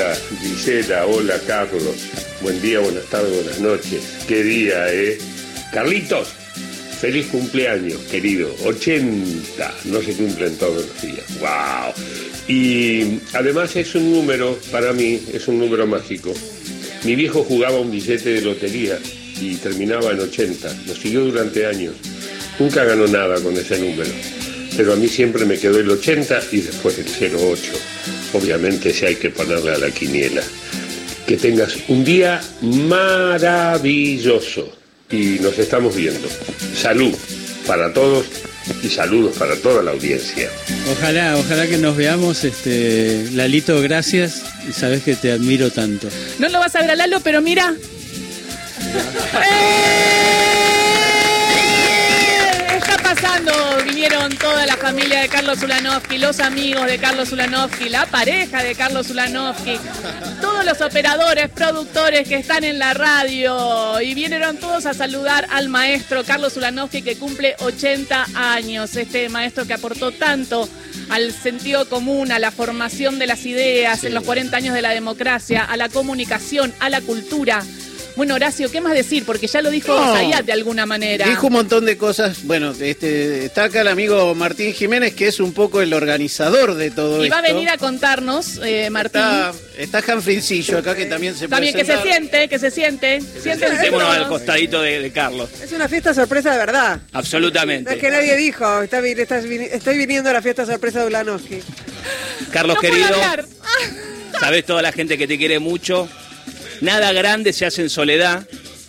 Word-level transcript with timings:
Hola 0.00 0.16
Gisela, 0.40 1.06
hola 1.06 1.38
Carlos. 1.46 2.08
Buen 2.40 2.58
día, 2.62 2.80
buenas 2.80 3.04
tardes, 3.10 3.34
buenas 3.34 3.60
noches. 3.60 4.02
Qué 4.26 4.42
día, 4.42 4.90
¿eh? 4.90 5.18
Carlitos, 5.74 6.28
feliz 6.98 7.26
cumpleaños, 7.26 7.98
querido. 8.10 8.50
80, 8.64 9.74
no 9.84 10.00
se 10.00 10.14
cumplen 10.14 10.56
todos 10.56 10.86
los 10.86 11.02
días. 11.02 11.26
¡Wow! 11.38 11.92
Y 12.48 13.20
además 13.34 13.76
es 13.76 13.94
un 13.94 14.10
número, 14.10 14.58
para 14.72 14.94
mí, 14.94 15.20
es 15.34 15.46
un 15.48 15.58
número 15.58 15.86
mágico. 15.86 16.32
Mi 17.04 17.14
viejo 17.14 17.44
jugaba 17.44 17.78
un 17.78 17.90
billete 17.90 18.30
de 18.30 18.40
lotería 18.40 18.98
y 19.38 19.56
terminaba 19.56 20.12
en 20.12 20.20
80. 20.20 20.76
Lo 20.86 20.94
siguió 20.94 21.26
durante 21.26 21.66
años. 21.66 21.94
Nunca 22.58 22.84
ganó 22.84 23.06
nada 23.06 23.38
con 23.42 23.54
ese 23.54 23.78
número. 23.78 24.10
Pero 24.76 24.92
a 24.92 24.96
mí 24.96 25.08
siempre 25.08 25.44
me 25.44 25.58
quedó 25.58 25.78
el 25.78 25.90
80 25.90 26.40
y 26.52 26.60
después 26.60 26.98
el 26.98 27.34
08. 27.34 27.72
Obviamente 28.32 28.92
si 28.92 29.06
hay 29.06 29.16
que 29.16 29.30
ponerle 29.30 29.72
a 29.72 29.78
la 29.78 29.90
quiniela. 29.90 30.42
Que 31.26 31.36
tengas 31.36 31.74
un 31.88 32.04
día 32.04 32.40
maravilloso. 32.62 34.72
Y 35.10 35.38
nos 35.40 35.58
estamos 35.58 35.96
viendo. 35.96 36.28
Salud 36.76 37.14
para 37.66 37.92
todos 37.92 38.26
y 38.82 38.88
saludos 38.88 39.36
para 39.36 39.56
toda 39.56 39.82
la 39.82 39.90
audiencia. 39.92 40.48
Ojalá, 40.92 41.36
ojalá 41.36 41.66
que 41.66 41.78
nos 41.78 41.96
veamos. 41.96 42.44
Este, 42.44 43.26
Lalito, 43.32 43.80
gracias. 43.82 44.42
Y 44.68 44.72
sabes 44.72 45.02
que 45.02 45.16
te 45.16 45.32
admiro 45.32 45.70
tanto. 45.70 46.08
No 46.38 46.48
lo 46.48 46.58
vas 46.58 46.74
a 46.76 46.80
ver 46.82 46.90
a 46.90 46.96
Lalo, 46.96 47.20
pero 47.20 47.40
mira. 47.42 47.74
¡Eh! 49.34 50.16
Está 52.76 52.96
pasando, 52.98 53.52
vinieron 54.00 54.34
toda 54.38 54.64
la 54.64 54.78
familia 54.78 55.20
de 55.20 55.28
Carlos 55.28 55.62
Ulanovsky, 55.62 56.16
los 56.16 56.40
amigos 56.40 56.86
de 56.86 56.96
Carlos 56.96 57.32
Ulanovsky, 57.32 57.90
la 57.90 58.06
pareja 58.06 58.62
de 58.62 58.74
Carlos 58.74 59.10
Ulanovsky, 59.10 59.78
todos 60.40 60.64
los 60.64 60.80
operadores, 60.80 61.50
productores 61.50 62.26
que 62.26 62.36
están 62.36 62.64
en 62.64 62.78
la 62.78 62.94
radio 62.94 64.00
y 64.00 64.14
vinieron 64.14 64.56
todos 64.56 64.86
a 64.86 64.94
saludar 64.94 65.46
al 65.50 65.68
maestro 65.68 66.24
Carlos 66.24 66.56
Ulanovsky 66.56 67.02
que 67.02 67.16
cumple 67.16 67.56
80 67.58 68.24
años, 68.34 68.96
este 68.96 69.28
maestro 69.28 69.66
que 69.66 69.74
aportó 69.74 70.12
tanto 70.12 70.66
al 71.10 71.30
sentido 71.30 71.86
común, 71.86 72.32
a 72.32 72.38
la 72.38 72.52
formación 72.52 73.18
de 73.18 73.26
las 73.26 73.44
ideas 73.44 74.02
en 74.04 74.14
los 74.14 74.24
40 74.24 74.56
años 74.56 74.74
de 74.74 74.80
la 74.80 74.92
democracia, 74.92 75.62
a 75.62 75.76
la 75.76 75.90
comunicación, 75.90 76.72
a 76.80 76.88
la 76.88 77.02
cultura. 77.02 77.62
Bueno, 78.20 78.34
Horacio, 78.34 78.70
¿qué 78.70 78.82
más 78.82 78.92
decir? 78.92 79.24
Porque 79.24 79.46
ya 79.46 79.62
lo 79.62 79.70
dijo 79.70 79.98
No. 79.98 80.12
Zayat 80.12 80.44
de 80.44 80.52
alguna 80.52 80.84
manera. 80.84 81.26
Dijo 81.26 81.46
un 81.46 81.54
montón 81.54 81.86
de 81.86 81.96
cosas. 81.96 82.44
Bueno, 82.44 82.74
este, 82.78 83.46
está 83.46 83.64
acá 83.64 83.80
el 83.80 83.88
amigo 83.88 84.34
Martín 84.34 84.74
Jiménez, 84.74 85.14
que 85.14 85.26
es 85.26 85.40
un 85.40 85.54
poco 85.54 85.80
el 85.80 85.94
organizador 85.94 86.74
de 86.74 86.90
todo 86.90 87.22
y 87.22 87.28
esto. 87.28 87.34
va 87.34 87.38
a 87.38 87.42
venir 87.50 87.70
a 87.70 87.78
contarnos, 87.78 88.60
eh, 88.62 88.90
Martín. 88.90 89.22
Está, 89.22 89.52
está 89.78 90.02
Janfrincillo 90.02 90.76
acá, 90.76 90.94
que 90.94 91.06
también 91.06 91.34
se 91.34 91.48
También 91.48 91.74
que 91.74 91.86
se 91.86 91.96
siente, 92.02 92.46
que 92.48 92.58
se 92.58 92.70
siente. 92.70 93.22
Sentémonos 93.22 94.14
al 94.14 94.28
costadito 94.28 94.82
de, 94.82 95.00
de 95.00 95.10
Carlos. 95.12 95.48
Es 95.62 95.72
una 95.72 95.88
fiesta 95.88 96.12
sorpresa 96.12 96.52
de 96.52 96.58
verdad. 96.58 97.00
No 97.14 97.18
Absolutamente. 97.20 97.94
es 97.94 97.98
que 97.98 98.10
nadie 98.10 98.36
dijo, 98.36 98.82
está 98.82 98.98
estoy 98.98 99.96
viniendo 99.96 100.28
a 100.28 100.34
la 100.34 100.42
fiesta 100.42 100.66
sorpresa 100.66 101.00
de 101.00 101.06
Ulanowski. 101.06 101.60
Carlos 102.52 102.76
No 102.76 102.80
querido, 102.82 103.16
sabes 104.38 104.66
toda 104.66 104.82
la 104.82 104.92
gente 104.92 105.16
que 105.16 105.26
te 105.26 105.38
quiere 105.38 105.58
mucho. 105.58 106.06
Nada 106.80 107.12
grande 107.12 107.52
se 107.52 107.66
hace 107.66 107.82
en 107.82 107.90
soledad. 107.90 108.46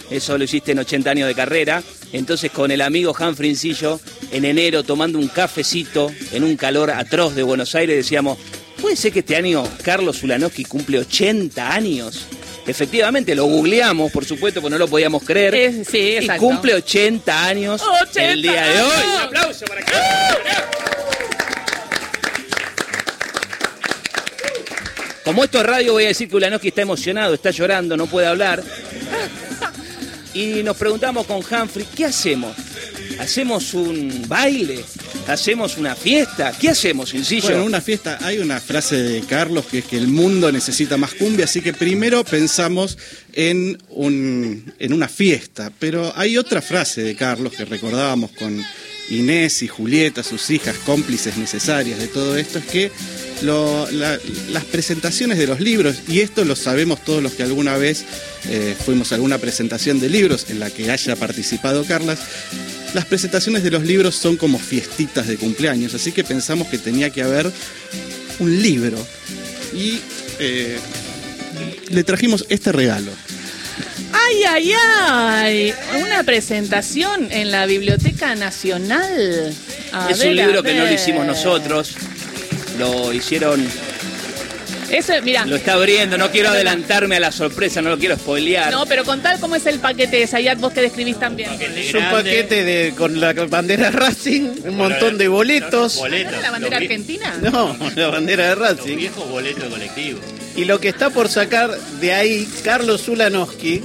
Eso 0.09 0.37
lo 0.37 0.43
hiciste 0.43 0.71
en 0.71 0.79
80 0.79 1.09
años 1.09 1.27
de 1.27 1.35
carrera. 1.35 1.83
Entonces 2.13 2.51
con 2.51 2.71
el 2.71 2.81
amigo 2.81 3.15
Han 3.17 3.35
Frincillo, 3.35 3.99
en 4.31 4.45
enero 4.45 4.83
tomando 4.83 5.17
un 5.17 5.27
cafecito 5.27 6.11
en 6.31 6.43
un 6.43 6.57
calor 6.57 6.91
atroz 6.91 7.35
de 7.35 7.43
Buenos 7.43 7.73
Aires, 7.75 7.95
decíamos, 7.95 8.37
¿puede 8.81 8.95
ser 8.97 9.13
que 9.13 9.19
este 9.19 9.37
año 9.37 9.63
Carlos 9.83 10.21
Ulanowski 10.23 10.65
cumple 10.65 10.99
80 10.99 11.73
años? 11.73 12.27
Efectivamente, 12.67 13.33
lo 13.33 13.45
googleamos, 13.45 14.11
por 14.11 14.23
supuesto, 14.25 14.61
porque 14.61 14.71
no 14.71 14.77
lo 14.77 14.87
podíamos 14.87 15.23
creer. 15.23 15.55
Eh, 15.55 15.85
sí, 15.89 16.17
y 16.21 16.27
cumple 16.37 16.75
80 16.75 17.45
años 17.45 17.81
80 17.81 18.31
el 18.31 18.41
día 18.41 18.63
de 18.63 18.81
hoy. 18.81 18.91
años. 18.91 19.15
Un 19.15 19.21
aplauso 19.21 19.65
para 19.65 19.81
Carlos. 19.81 20.80
Como 25.31 25.45
esto 25.45 25.59
es 25.59 25.65
radio, 25.65 25.93
voy 25.93 26.03
a 26.03 26.07
decir 26.09 26.27
que 26.27 26.35
Ulanowski 26.35 26.67
está 26.67 26.81
emocionado, 26.81 27.33
está 27.33 27.51
llorando, 27.51 27.95
no 27.95 28.05
puede 28.05 28.27
hablar. 28.27 28.61
Y 30.33 30.61
nos 30.61 30.75
preguntamos 30.75 31.25
con 31.25 31.37
Humphrey, 31.37 31.87
¿qué 31.95 32.03
hacemos? 32.03 32.53
¿Hacemos 33.17 33.73
un 33.73 34.25
baile? 34.27 34.83
¿Hacemos 35.27 35.77
una 35.77 35.95
fiesta? 35.95 36.51
¿Qué 36.59 36.69
hacemos, 36.69 37.09
sencillo? 37.09 37.43
Bueno, 37.43 37.61
en 37.61 37.67
una 37.67 37.81
fiesta 37.81 38.17
hay 38.21 38.39
una 38.39 38.59
frase 38.59 39.01
de 39.01 39.21
Carlos 39.21 39.65
que 39.65 39.79
es 39.79 39.85
que 39.85 39.97
el 39.97 40.07
mundo 40.07 40.51
necesita 40.51 40.97
más 40.97 41.13
cumbia, 41.13 41.45
así 41.45 41.61
que 41.61 41.73
primero 41.73 42.23
pensamos 42.23 42.97
en, 43.33 43.77
un, 43.89 44.73
en 44.77 44.93
una 44.93 45.07
fiesta. 45.07 45.71
Pero 45.79 46.11
hay 46.15 46.37
otra 46.37 46.61
frase 46.61 47.03
de 47.03 47.15
Carlos 47.15 47.53
que 47.53 47.65
recordábamos 47.65 48.31
con 48.31 48.61
Inés 49.09 49.61
y 49.61 49.67
Julieta, 49.67 50.23
sus 50.23 50.49
hijas, 50.49 50.75
cómplices 50.85 51.37
necesarias 51.37 51.99
de 51.99 52.07
todo 52.07 52.37
esto, 52.37 52.59
es 52.59 52.65
que 52.65 52.91
las 53.41 54.65
presentaciones 54.71 55.37
de 55.37 55.47
los 55.47 55.59
libros, 55.59 56.01
y 56.07 56.19
esto 56.19 56.45
lo 56.45 56.55
sabemos 56.55 57.03
todos 57.03 57.21
los 57.21 57.33
que 57.33 57.43
alguna 57.43 57.75
vez 57.77 58.05
eh, 58.49 58.75
fuimos 58.85 59.11
a 59.11 59.15
alguna 59.15 59.37
presentación 59.37 59.99
de 59.99 60.09
libros 60.09 60.49
en 60.49 60.59
la 60.59 60.69
que 60.69 60.91
haya 60.91 61.15
participado 61.15 61.83
Carlas, 61.83 62.19
las 62.93 63.05
presentaciones 63.05 63.63
de 63.63 63.71
los 63.71 63.83
libros 63.83 64.15
son 64.15 64.37
como 64.37 64.59
fiestitas 64.59 65.27
de 65.27 65.37
cumpleaños, 65.37 65.93
así 65.93 66.11
que 66.11 66.23
pensamos 66.23 66.67
que 66.67 66.77
tenía 66.77 67.09
que 67.09 67.23
haber 67.23 67.51
un 68.39 68.61
libro. 68.61 68.97
Y 69.73 69.99
eh, 70.39 70.77
le 71.89 72.03
trajimos 72.03 72.45
este 72.49 72.71
regalo. 72.71 73.11
Ay, 74.13 74.43
ay, 74.43 74.73
ay. 75.09 75.73
Una 76.01 76.23
presentación 76.23 77.31
en 77.31 77.51
la 77.51 77.65
Biblioteca 77.65 78.35
Nacional. 78.35 79.53
A 79.93 80.09
es 80.09 80.19
ver, 80.19 80.29
un 80.29 80.35
libro 80.35 80.63
que 80.63 80.73
no 80.73 80.85
lo 80.85 80.93
hicimos 80.93 81.25
nosotros. 81.25 81.95
Lo 82.77 83.13
hicieron, 83.13 83.65
Eso, 84.91 85.13
mira. 85.23 85.45
lo 85.45 85.55
está 85.55 85.73
abriendo, 85.73 86.17
no 86.17 86.29
quiero 86.31 86.49
adelantarme 86.49 87.15
a 87.15 87.19
la 87.19 87.31
sorpresa, 87.31 87.81
no 87.81 87.89
lo 87.89 87.97
quiero 87.97 88.15
spoilear. 88.17 88.71
No, 88.71 88.85
pero 88.85 89.03
contad 89.05 89.39
cómo 89.39 89.55
es 89.55 89.65
el 89.65 89.79
paquete 89.79 90.17
de 90.17 90.27
Zayat, 90.27 90.59
vos 90.59 90.73
que 90.73 90.81
describís 90.81 91.19
también. 91.19 91.49
Es 91.75 91.93
un 91.93 92.03
paquete 92.09 92.63
de, 92.63 92.93
con 92.97 93.19
la 93.19 93.33
bandera 93.33 93.91
Racing, 93.91 94.49
un 94.65 94.75
montón 94.77 95.17
de 95.17 95.27
boletos. 95.27 95.97
¿No 95.99 96.05
es 96.07 96.41
la 96.41 96.51
bandera 96.51 96.77
argentina? 96.77 97.33
No, 97.41 97.75
la 97.95 98.07
bandera 98.09 98.49
de 98.49 98.55
Racing. 98.55 98.97
viejos 98.97 99.29
boletos 99.29 99.63
colectivos. 99.65 100.21
Y 100.55 100.65
lo 100.65 100.79
que 100.81 100.89
está 100.89 101.09
por 101.09 101.29
sacar 101.29 101.71
de 102.01 102.13
ahí 102.13 102.47
Carlos 102.63 103.07
Ulanowski, 103.07 103.81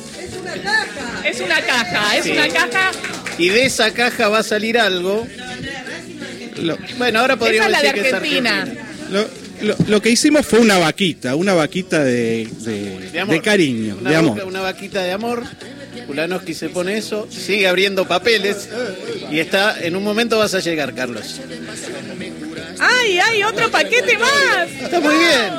Es 1.24 1.40
una 1.40 1.60
caja, 1.60 2.16
es 2.16 2.24
Sí. 2.24 2.32
una 2.32 2.48
caja. 2.48 2.90
y 3.38 3.48
de 3.50 3.66
esa 3.66 3.92
caja 3.92 4.28
va 4.28 4.38
a 4.38 4.42
salir 4.42 4.78
algo. 4.78 5.26
Lo, 6.56 6.76
Bueno, 6.96 7.20
ahora 7.20 7.34
Esa 7.34 7.38
podríamos 7.40 7.66
es 7.66 7.72
la 7.72 7.78
de 7.82 7.86
decir 7.88 8.02
que 8.02 8.08
es 8.08 8.14
Argentina. 8.14 8.62
argentina. 8.62 8.86
lo- 9.10 9.45
lo- 9.62 9.76
lo 9.88 10.02
que 10.02 10.10
hicimos 10.10 10.46
fue 10.46 10.58
una 10.60 10.78
vaquita, 10.78 11.34
una 11.36 11.54
vaquita 11.54 12.02
de, 12.04 12.48
de- 12.60 13.10
De 13.10 13.24
de 13.24 13.40
cariño, 13.42 13.96
Una, 14.00 14.10
de 14.10 14.16
amor. 14.16 14.34
boca- 14.34 14.44
una 14.46 14.60
vaquita 14.60 15.02
de 15.02 15.12
amor. 15.12 15.42
Ulanowski 16.08 16.54
se 16.54 16.68
pone 16.68 16.96
eso, 16.98 17.26
sigue 17.30 17.66
abriendo 17.66 18.06
papeles 18.06 18.68
y 19.30 19.38
está, 19.40 19.80
en 19.80 19.96
un 19.96 20.04
momento 20.04 20.38
vas 20.38 20.54
a 20.54 20.60
llegar, 20.60 20.94
Carlos. 20.94 21.40
¡Ay, 22.78 23.18
ay, 23.18 23.42
otro 23.42 23.70
paquete 23.70 24.18
más! 24.18 24.68
Está 24.82 25.00
muy 25.00 25.14
bien. 25.16 25.52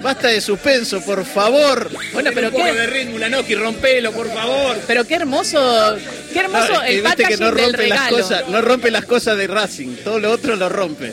Basta 0.00 0.28
de 0.28 0.40
suspenso, 0.40 1.00
por 1.04 1.24
favor. 1.24 1.88
Bueno, 2.12 2.30
pero 2.34 2.48
Un 2.48 2.52
poco 2.54 2.64
qué, 2.64 2.72
de 2.72 2.86
ritmo, 2.88 3.16
Ulanowski, 3.16 3.54
rompelo, 3.54 4.10
por 4.12 4.28
favor. 4.32 4.76
pero 4.86 5.04
qué 5.06 5.14
hermoso, 5.14 5.96
qué 6.32 6.40
hermoso 6.40 6.72
No, 6.72 6.82
el 6.82 7.02
viste 7.02 7.16
que 7.16 7.22
packaging 7.36 7.40
no 7.40 7.52
del 7.52 7.64
rompe 7.66 7.86
las 7.88 7.98
regalo. 8.00 8.16
cosas, 8.16 8.48
no 8.48 8.62
rompe 8.62 8.90
las 8.90 9.04
cosas 9.04 9.38
de 9.38 9.46
Racing, 9.46 9.96
todo 10.02 10.18
lo 10.18 10.32
otro 10.32 10.56
lo 10.56 10.68
rompe. 10.68 11.12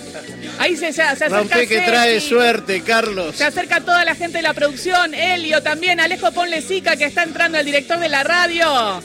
Ahí 0.60 0.76
se, 0.76 0.88
se, 0.88 0.94
se 0.94 1.02
acerca 1.04 1.38
Rompe 1.38 1.68
que 1.68 1.76
Ceci. 1.80 1.90
trae 1.90 2.20
suerte, 2.22 2.82
Carlos. 2.82 3.36
Se 3.36 3.46
acerca 3.46 3.80
toda 3.82 4.04
la 4.06 4.14
gente 4.14 4.38
de 4.40 4.42
la 4.44 4.54
producción, 4.54 5.14
Elio 5.16 5.64
también, 5.64 6.00
Alejo 6.00 6.32
Ponle 6.34 6.62
Sica, 6.62 6.96
que 6.98 7.06
está 7.06 7.24
entrando 7.24 7.58
el 7.58 7.66
director 7.66 7.98
de 8.00 8.10
la 8.10 8.24
radio. 8.24 9.02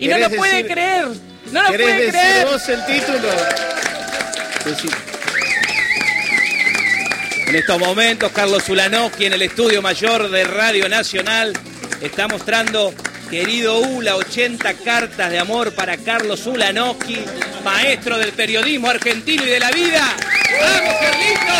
Y 0.00 0.08
no 0.08 0.16
¿Querés 0.16 0.30
lo 0.30 0.36
puede 0.36 0.52
decir- 0.62 0.70
creer. 0.72 1.06
No 1.52 1.62
lo 1.62 1.70
¿Querés 1.70 1.86
puede 1.86 1.96
decir 2.06 2.20
creer. 2.20 2.46
vos 2.46 2.68
el 2.68 2.84
título? 2.84 3.28
En 7.46 7.54
estos 7.56 7.78
momentos, 7.78 8.30
Carlos 8.32 8.68
Ulanowski 8.68 9.26
en 9.26 9.32
el 9.32 9.42
estudio 9.42 9.80
mayor 9.80 10.30
de 10.30 10.44
Radio 10.44 10.88
Nacional 10.88 11.52
está 12.02 12.28
mostrando, 12.28 12.92
querido 13.30 13.78
Ula, 13.78 14.16
80 14.16 14.74
cartas 14.74 15.30
de 15.30 15.38
amor 15.38 15.72
para 15.74 15.96
Carlos 15.96 16.46
Ulanowski, 16.46 17.18
maestro 17.64 18.18
del 18.18 18.32
periodismo 18.32 18.90
argentino 18.90 19.44
y 19.44 19.48
de 19.48 19.60
la 19.60 19.70
vida. 19.70 20.04
¡Vamos, 20.60 20.94
Carlito! 21.00 21.58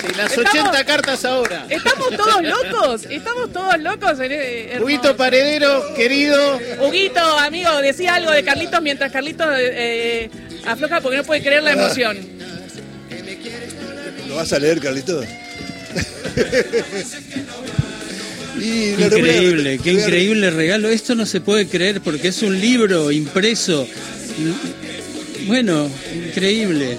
Sí, 0.00 0.06
Las 0.16 0.30
Estamos- 0.30 0.50
80 0.50 0.84
cartas 0.84 1.24
ahora. 1.24 1.66
Estamos 1.68 2.10
todos 2.16 2.42
locos, 2.42 3.04
estamos 3.10 3.52
todos 3.52 3.78
locos. 3.80 4.20
en- 4.20 4.32
eh. 4.32 4.78
Huguito 4.80 5.16
Paredero, 5.16 5.94
querido. 5.94 6.60
Huguito, 6.80 7.20
amigo, 7.38 7.80
decía 7.82 8.14
algo 8.14 8.30
de 8.30 8.44
Carlitos 8.44 8.80
mientras 8.80 9.10
Carlitos 9.10 9.46
eh, 9.58 10.24
eh, 10.24 10.30
afloja 10.66 11.00
porque 11.00 11.16
no 11.18 11.24
puede 11.24 11.42
creer 11.42 11.62
la 11.64 11.72
emoción. 11.72 12.16
¿Lo 14.28 14.36
vas 14.36 14.52
a 14.52 14.58
leer, 14.58 14.80
Carlitos? 14.80 15.24
Y 18.60 18.94
a- 19.02 19.06
Increíble, 19.06 19.78
qué 19.82 19.92
increíble 19.92 20.50
regalo. 20.50 20.88
Esto 20.88 21.14
no 21.14 21.26
se 21.26 21.40
puede 21.40 21.66
creer 21.66 22.00
porque 22.00 22.28
es 22.28 22.42
un 22.42 22.60
libro 22.60 23.10
impreso. 23.10 23.86
Bueno, 25.46 25.88
increíble. 26.28 26.96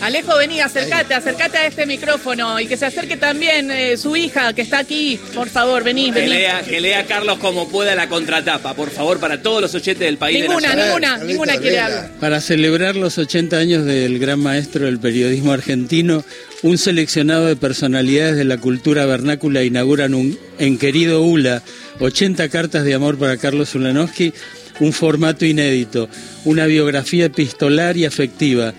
Alejo, 0.00 0.36
vení, 0.36 0.60
acércate, 0.60 1.14
acércate 1.14 1.58
a 1.58 1.66
este 1.66 1.86
micrófono 1.86 2.60
y 2.60 2.66
que 2.66 2.76
se 2.76 2.86
acerque 2.86 3.16
también 3.16 3.70
eh, 3.70 3.96
su 3.96 4.16
hija 4.16 4.52
que 4.52 4.62
está 4.62 4.78
aquí. 4.78 5.18
Por 5.34 5.48
favor, 5.48 5.82
vení, 5.84 6.12
Que 6.12 6.20
vení. 6.20 6.28
lea, 6.34 6.62
que 6.62 6.80
lea 6.80 7.04
Carlos 7.06 7.38
como 7.38 7.68
pueda 7.68 7.94
la 7.94 8.08
contratapa, 8.08 8.74
por 8.74 8.90
favor, 8.90 9.18
para 9.18 9.42
todos 9.42 9.60
los 9.62 9.74
oyentes 9.74 10.06
del 10.06 10.18
país. 10.18 10.40
Ninguna, 10.40 10.74
ninguna, 10.74 11.18
ninguna 11.18 11.56
quiere 11.58 11.80
hablar. 11.80 12.10
Para 12.20 12.40
celebrar 12.40 12.96
los 12.96 13.18
80 13.18 13.56
años 13.56 13.84
del 13.84 14.18
gran 14.18 14.38
maestro 14.40 14.84
del 14.86 14.98
periodismo 14.98 15.52
argentino, 15.52 16.24
un 16.62 16.78
seleccionado 16.78 17.46
de 17.46 17.56
personalidades 17.56 18.36
de 18.36 18.44
la 18.44 18.58
cultura 18.58 19.06
vernácula 19.06 19.62
inauguran 19.62 20.14
un, 20.14 20.38
en 20.58 20.78
Querido 20.78 21.22
Ula 21.22 21.62
80 22.00 22.48
cartas 22.48 22.84
de 22.84 22.94
amor 22.94 23.18
para 23.18 23.36
Carlos 23.36 23.74
Ulanowski, 23.74 24.32
un 24.80 24.92
formato 24.92 25.44
inédito, 25.46 26.08
una 26.44 26.66
biografía 26.66 27.26
epistolar 27.26 27.96
y 27.96 28.04
afectiva. 28.04 28.74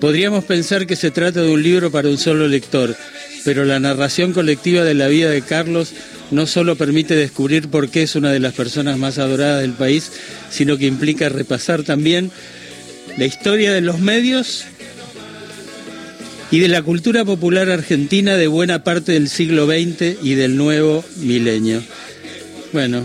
Podríamos 0.00 0.44
pensar 0.44 0.86
que 0.86 0.96
se 0.96 1.10
trata 1.10 1.42
de 1.42 1.50
un 1.50 1.62
libro 1.62 1.90
para 1.90 2.08
un 2.08 2.18
solo 2.18 2.46
lector, 2.46 2.96
pero 3.44 3.64
la 3.64 3.80
narración 3.80 4.32
colectiva 4.32 4.84
de 4.84 4.94
la 4.94 5.08
vida 5.08 5.30
de 5.30 5.42
Carlos 5.42 5.92
no 6.30 6.46
solo 6.46 6.76
permite 6.76 7.16
descubrir 7.16 7.68
por 7.68 7.88
qué 7.88 8.02
es 8.02 8.14
una 8.14 8.30
de 8.30 8.38
las 8.38 8.54
personas 8.54 8.96
más 8.98 9.18
adoradas 9.18 9.60
del 9.62 9.72
país, 9.72 10.12
sino 10.50 10.76
que 10.76 10.86
implica 10.86 11.28
repasar 11.28 11.82
también 11.82 12.30
la 13.16 13.24
historia 13.24 13.72
de 13.72 13.80
los 13.80 13.98
medios 13.98 14.64
y 16.50 16.60
de 16.60 16.68
la 16.68 16.82
cultura 16.82 17.24
popular 17.24 17.68
argentina 17.70 18.36
de 18.36 18.46
buena 18.46 18.84
parte 18.84 19.12
del 19.12 19.28
siglo 19.28 19.66
XX 19.66 20.22
y 20.22 20.34
del 20.34 20.56
nuevo 20.56 21.04
milenio. 21.16 21.82
Bueno, 22.72 23.04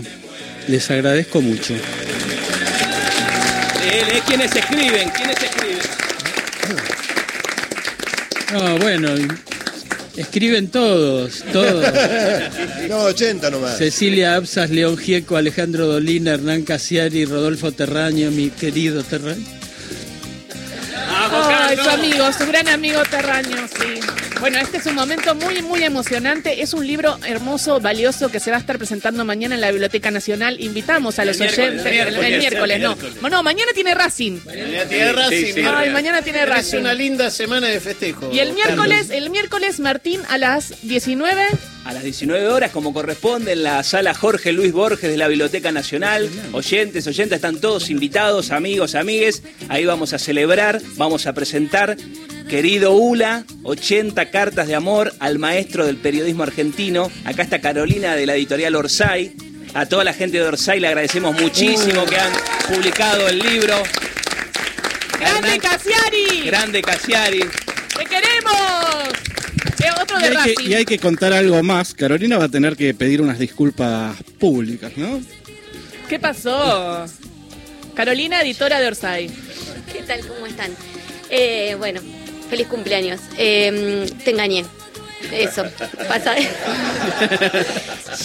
les 0.68 0.90
agradezco 0.90 1.40
mucho. 1.40 1.74
Quiénes 4.26 4.56
escriben, 4.56 5.10
quiénes 5.10 5.36
escriben. 5.42 5.73
No, 8.54 8.78
bueno, 8.78 9.08
escriben 10.16 10.68
todos, 10.68 11.42
todos. 11.52 11.84
No, 12.88 12.98
80 12.98 13.50
nomás. 13.50 13.78
Cecilia 13.78 14.36
Absas, 14.36 14.70
León 14.70 14.96
Gieco, 14.96 15.36
Alejandro 15.36 15.86
Dolina, 15.86 16.34
Hernán 16.34 16.62
Casiari, 16.62 17.24
Rodolfo 17.24 17.72
Terraño, 17.72 18.30
mi 18.30 18.50
querido 18.50 19.02
Terraño. 19.02 19.44
Ay, 21.32 21.76
su 21.82 21.88
amigo, 21.88 22.32
su 22.32 22.46
gran 22.46 22.68
amigo 22.68 23.02
Terraño, 23.10 23.66
sí. 23.66 24.00
Bueno, 24.44 24.58
este 24.58 24.76
es 24.76 24.84
un 24.84 24.94
momento 24.94 25.34
muy, 25.34 25.62
muy 25.62 25.82
emocionante. 25.84 26.60
Es 26.60 26.74
un 26.74 26.86
libro 26.86 27.18
hermoso, 27.26 27.80
valioso, 27.80 28.30
que 28.30 28.40
se 28.40 28.50
va 28.50 28.58
a 28.58 28.60
estar 28.60 28.76
presentando 28.76 29.24
mañana 29.24 29.54
en 29.54 29.62
la 29.62 29.70
Biblioteca 29.70 30.10
Nacional. 30.10 30.60
Invitamos 30.60 31.18
a 31.18 31.24
los 31.24 31.40
oyentes. 31.40 31.86
el 31.86 31.92
miércoles, 31.92 32.24
el 32.30 32.38
miércoles, 32.40 32.76
el 32.76 32.82
no. 32.82 32.94
miércoles. 32.94 33.32
No, 33.32 33.42
mañana 33.42 33.72
tiene 33.72 33.94
Racing. 33.94 34.40
Ya 34.44 34.86
tiene 34.86 35.12
Racing, 35.12 35.54
sí. 35.54 35.62
Ay, 35.66 35.88
mañana 35.88 36.20
tiene 36.20 36.42
Es 36.42 36.48
Racing. 36.50 36.76
una 36.80 36.92
linda 36.92 37.30
semana 37.30 37.68
de 37.68 37.80
festejo. 37.80 38.30
Y 38.34 38.38
el 38.40 38.52
miércoles, 38.52 39.06
Carlos. 39.06 39.16
el 39.16 39.30
miércoles, 39.30 39.80
Martín, 39.80 40.20
a 40.28 40.36
las 40.36 40.74
19. 40.82 41.46
A 41.86 41.94
las 41.94 42.02
19 42.02 42.46
horas, 42.48 42.70
como 42.70 42.92
corresponde, 42.92 43.52
en 43.52 43.62
la 43.62 43.82
sala 43.82 44.12
Jorge 44.12 44.52
Luis 44.52 44.72
Borges 44.72 45.08
de 45.08 45.16
la 45.16 45.26
Biblioteca 45.26 45.72
Nacional. 45.72 46.28
Oyentes, 46.52 47.06
oyentes, 47.06 47.36
están 47.36 47.62
todos 47.62 47.88
invitados, 47.88 48.50
amigos, 48.50 48.94
amigues. 48.94 49.42
Ahí 49.70 49.86
vamos 49.86 50.12
a 50.12 50.18
celebrar, 50.18 50.82
vamos 50.96 51.26
a 51.26 51.32
presentar, 51.32 51.96
querido 52.48 52.92
Ula, 52.92 53.44
80 53.62 54.30
cartas 54.30 54.66
de 54.68 54.74
amor 54.74 55.12
al 55.18 55.38
maestro 55.38 55.86
del 55.86 55.96
periodismo 55.96 56.42
argentino. 56.42 57.10
Acá 57.24 57.42
está 57.42 57.60
Carolina 57.60 58.14
de 58.14 58.26
la 58.26 58.34
editorial 58.36 58.74
Orsay. 58.76 59.34
A 59.74 59.86
toda 59.86 60.04
la 60.04 60.12
gente 60.12 60.38
de 60.38 60.44
Orsay 60.44 60.78
le 60.80 60.88
agradecemos 60.88 61.38
muchísimo 61.40 62.04
que 62.04 62.16
han 62.16 62.32
publicado 62.68 63.28
el 63.28 63.38
libro. 63.40 63.74
¡Grande 65.18 65.48
Hernán- 65.56 65.60
Casiari! 65.60 66.42
Grande 66.46 66.82
Casiari. 66.82 67.40
¡Te 67.40 68.04
queremos! 68.04 68.54
Otro 70.00 70.18
Y 70.18 70.22
de 70.22 70.28
hay, 70.28 70.34
Racing. 70.34 70.54
que, 70.56 70.62
y 70.64 70.74
hay 70.74 70.84
que 70.84 70.98
contar 70.98 71.32
algo 71.32 71.62
más. 71.62 71.94
Carolina 71.94 72.38
va 72.38 72.44
a 72.44 72.48
tener 72.48 72.76
que 72.76 72.94
pedir 72.94 73.20
unas 73.20 73.38
disculpas 73.38 74.16
públicas, 74.38 74.92
¿no? 74.96 75.20
¿Qué 76.08 76.18
pasó? 76.18 77.04
Carolina, 77.94 78.40
editora 78.42 78.80
de 78.80 78.86
Orsay. 78.88 79.30
¿Qué 79.92 80.02
tal? 80.02 80.20
¿Cómo 80.26 80.46
están? 80.46 80.70
Eh, 81.30 81.74
bueno, 81.78 82.00
feliz 82.48 82.66
cumpleaños. 82.68 83.20
Eh, 83.36 84.06
te 84.24 84.30
engañé. 84.30 84.64
Eso. 85.32 85.64
Pasa. 86.08 86.34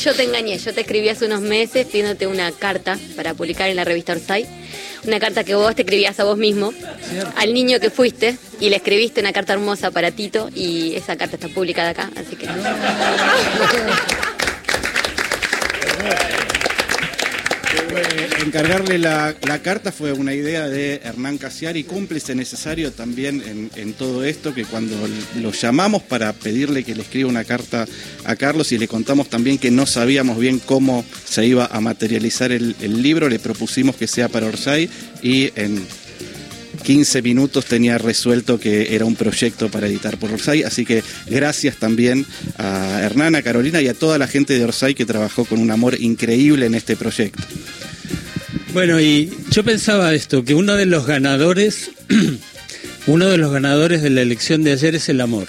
yo 0.03 0.13
te 0.13 0.23
engañé. 0.23 0.57
Yo 0.57 0.73
te 0.73 0.81
escribí 0.81 1.09
hace 1.09 1.25
unos 1.25 1.41
meses 1.41 1.85
pidiéndote 1.87 2.27
una 2.27 2.51
carta 2.51 2.97
para 3.15 3.33
publicar 3.33 3.69
en 3.69 3.75
la 3.75 3.85
revista 3.85 4.13
Orsay. 4.13 4.47
Una 5.05 5.19
carta 5.19 5.43
que 5.43 5.55
vos 5.55 5.75
te 5.75 5.83
escribías 5.83 6.19
a 6.19 6.25
vos 6.25 6.37
mismo, 6.37 6.73
al 7.37 7.53
niño 7.53 7.79
que 7.79 7.89
fuiste, 7.89 8.37
y 8.59 8.69
le 8.69 8.75
escribiste 8.75 9.21
una 9.21 9.31
carta 9.31 9.53
hermosa 9.53 9.91
para 9.91 10.11
Tito, 10.11 10.49
y 10.53 10.93
esa 10.95 11.15
carta 11.15 11.37
está 11.37 11.47
publicada 11.47 11.91
acá, 11.91 12.09
así 12.17 12.35
que. 12.35 12.47
Eh, 17.99 18.29
encargarle 18.45 18.97
la, 18.97 19.35
carta 19.61 19.91
fue 19.91 20.13
una 20.13 20.33
idea 20.33 20.69
de 20.69 21.01
Hernán 21.03 21.37
Casiari, 21.37 21.83
cómplice 21.83 22.33
necesario 22.33 22.93
también 22.93 23.43
en, 23.45 23.69
en 23.75 23.93
todo 23.93 24.23
esto, 24.23 24.53
que 24.53 24.63
cuando 24.63 24.95
lo 25.41 25.51
llamamos 25.51 26.03
para 26.03 26.31
pedirle 26.31 26.85
que 26.85 26.95
le 26.95 27.01
escriba 27.01 27.29
una 27.29 27.43
carta 27.43 27.85
a 28.23 28.35
Carlos 28.37 28.71
y 28.71 28.77
le 28.77 28.87
contamos 28.87 29.27
también 29.27 29.57
que 29.57 29.69
no 29.69 29.85
sabíamos 29.85 30.39
bien 30.39 30.59
cómo 30.59 31.03
se 31.25 31.45
iba 31.45 31.65
a 31.65 31.81
materializar 31.81 32.53
el, 32.53 32.75
el 32.79 33.01
libro, 33.01 33.27
le 33.27 33.37
propusimos 33.37 33.97
que 33.97 34.07
sea 34.07 34.29
para 34.29 34.47
Orsay 34.47 34.89
y 35.21 35.51
en 35.55 35.85
15 36.83 37.21
minutos 37.21 37.65
tenía 37.65 37.97
resuelto 37.97 38.59
que 38.59 38.95
era 38.95 39.05
un 39.05 39.15
proyecto 39.15 39.69
para 39.69 39.87
editar 39.87 40.17
por 40.17 40.31
Orsay, 40.31 40.63
así 40.63 40.85
que 40.85 41.03
gracias 41.27 41.75
también 41.77 42.25
a 42.57 43.01
Hernán, 43.01 43.35
a 43.35 43.41
Carolina 43.41 43.81
y 43.81 43.87
a 43.87 43.93
toda 43.93 44.17
la 44.17 44.27
gente 44.27 44.57
de 44.57 44.63
Orsay 44.63 44.95
que 44.95 45.05
trabajó 45.05 45.45
con 45.45 45.59
un 45.59 45.71
amor 45.71 45.99
increíble 45.99 46.65
en 46.65 46.75
este 46.75 46.95
proyecto. 46.95 47.43
Bueno, 48.73 49.01
y 49.01 49.31
yo 49.49 49.63
pensaba 49.63 50.13
esto, 50.13 50.43
que 50.43 50.53
uno 50.53 50.75
de 50.75 50.85
los 50.85 51.07
ganadores, 51.07 51.89
uno 53.07 53.27
de 53.27 53.37
los 53.37 53.51
ganadores 53.51 54.03
de 54.03 54.11
la 54.11 54.21
elección 54.21 54.63
de 54.63 54.73
ayer 54.73 54.93
es 54.93 55.09
el 55.09 55.21
amor, 55.21 55.47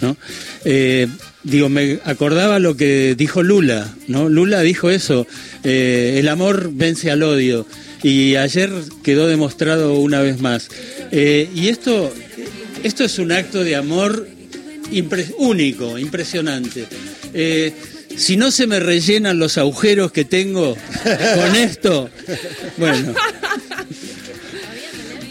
¿no? 0.00 0.16
Eh, 0.64 1.06
digo, 1.44 1.68
me 1.68 2.00
acordaba 2.04 2.58
lo 2.58 2.76
que 2.76 3.14
dijo 3.16 3.44
Lula, 3.44 3.94
¿no? 4.08 4.28
Lula 4.28 4.60
dijo 4.62 4.90
eso, 4.90 5.24
eh, 5.62 6.16
el 6.18 6.26
amor 6.26 6.70
vence 6.72 7.12
al 7.12 7.22
odio, 7.22 7.64
y 8.02 8.34
ayer 8.34 8.72
quedó 9.04 9.28
demostrado 9.28 9.94
una 9.94 10.20
vez 10.20 10.40
más. 10.40 10.68
Eh, 11.12 11.48
y 11.54 11.68
esto, 11.68 12.12
esto 12.82 13.04
es 13.04 13.20
un 13.20 13.30
acto 13.30 13.62
de 13.62 13.76
amor 13.76 14.26
único, 15.38 15.96
impresionante. 15.96 16.86
Si 18.18 18.36
no 18.36 18.50
se 18.50 18.66
me 18.66 18.80
rellenan 18.80 19.38
los 19.38 19.58
agujeros 19.58 20.12
que 20.12 20.24
tengo 20.24 20.74
con 20.74 21.56
esto, 21.56 22.10
bueno, 22.76 23.14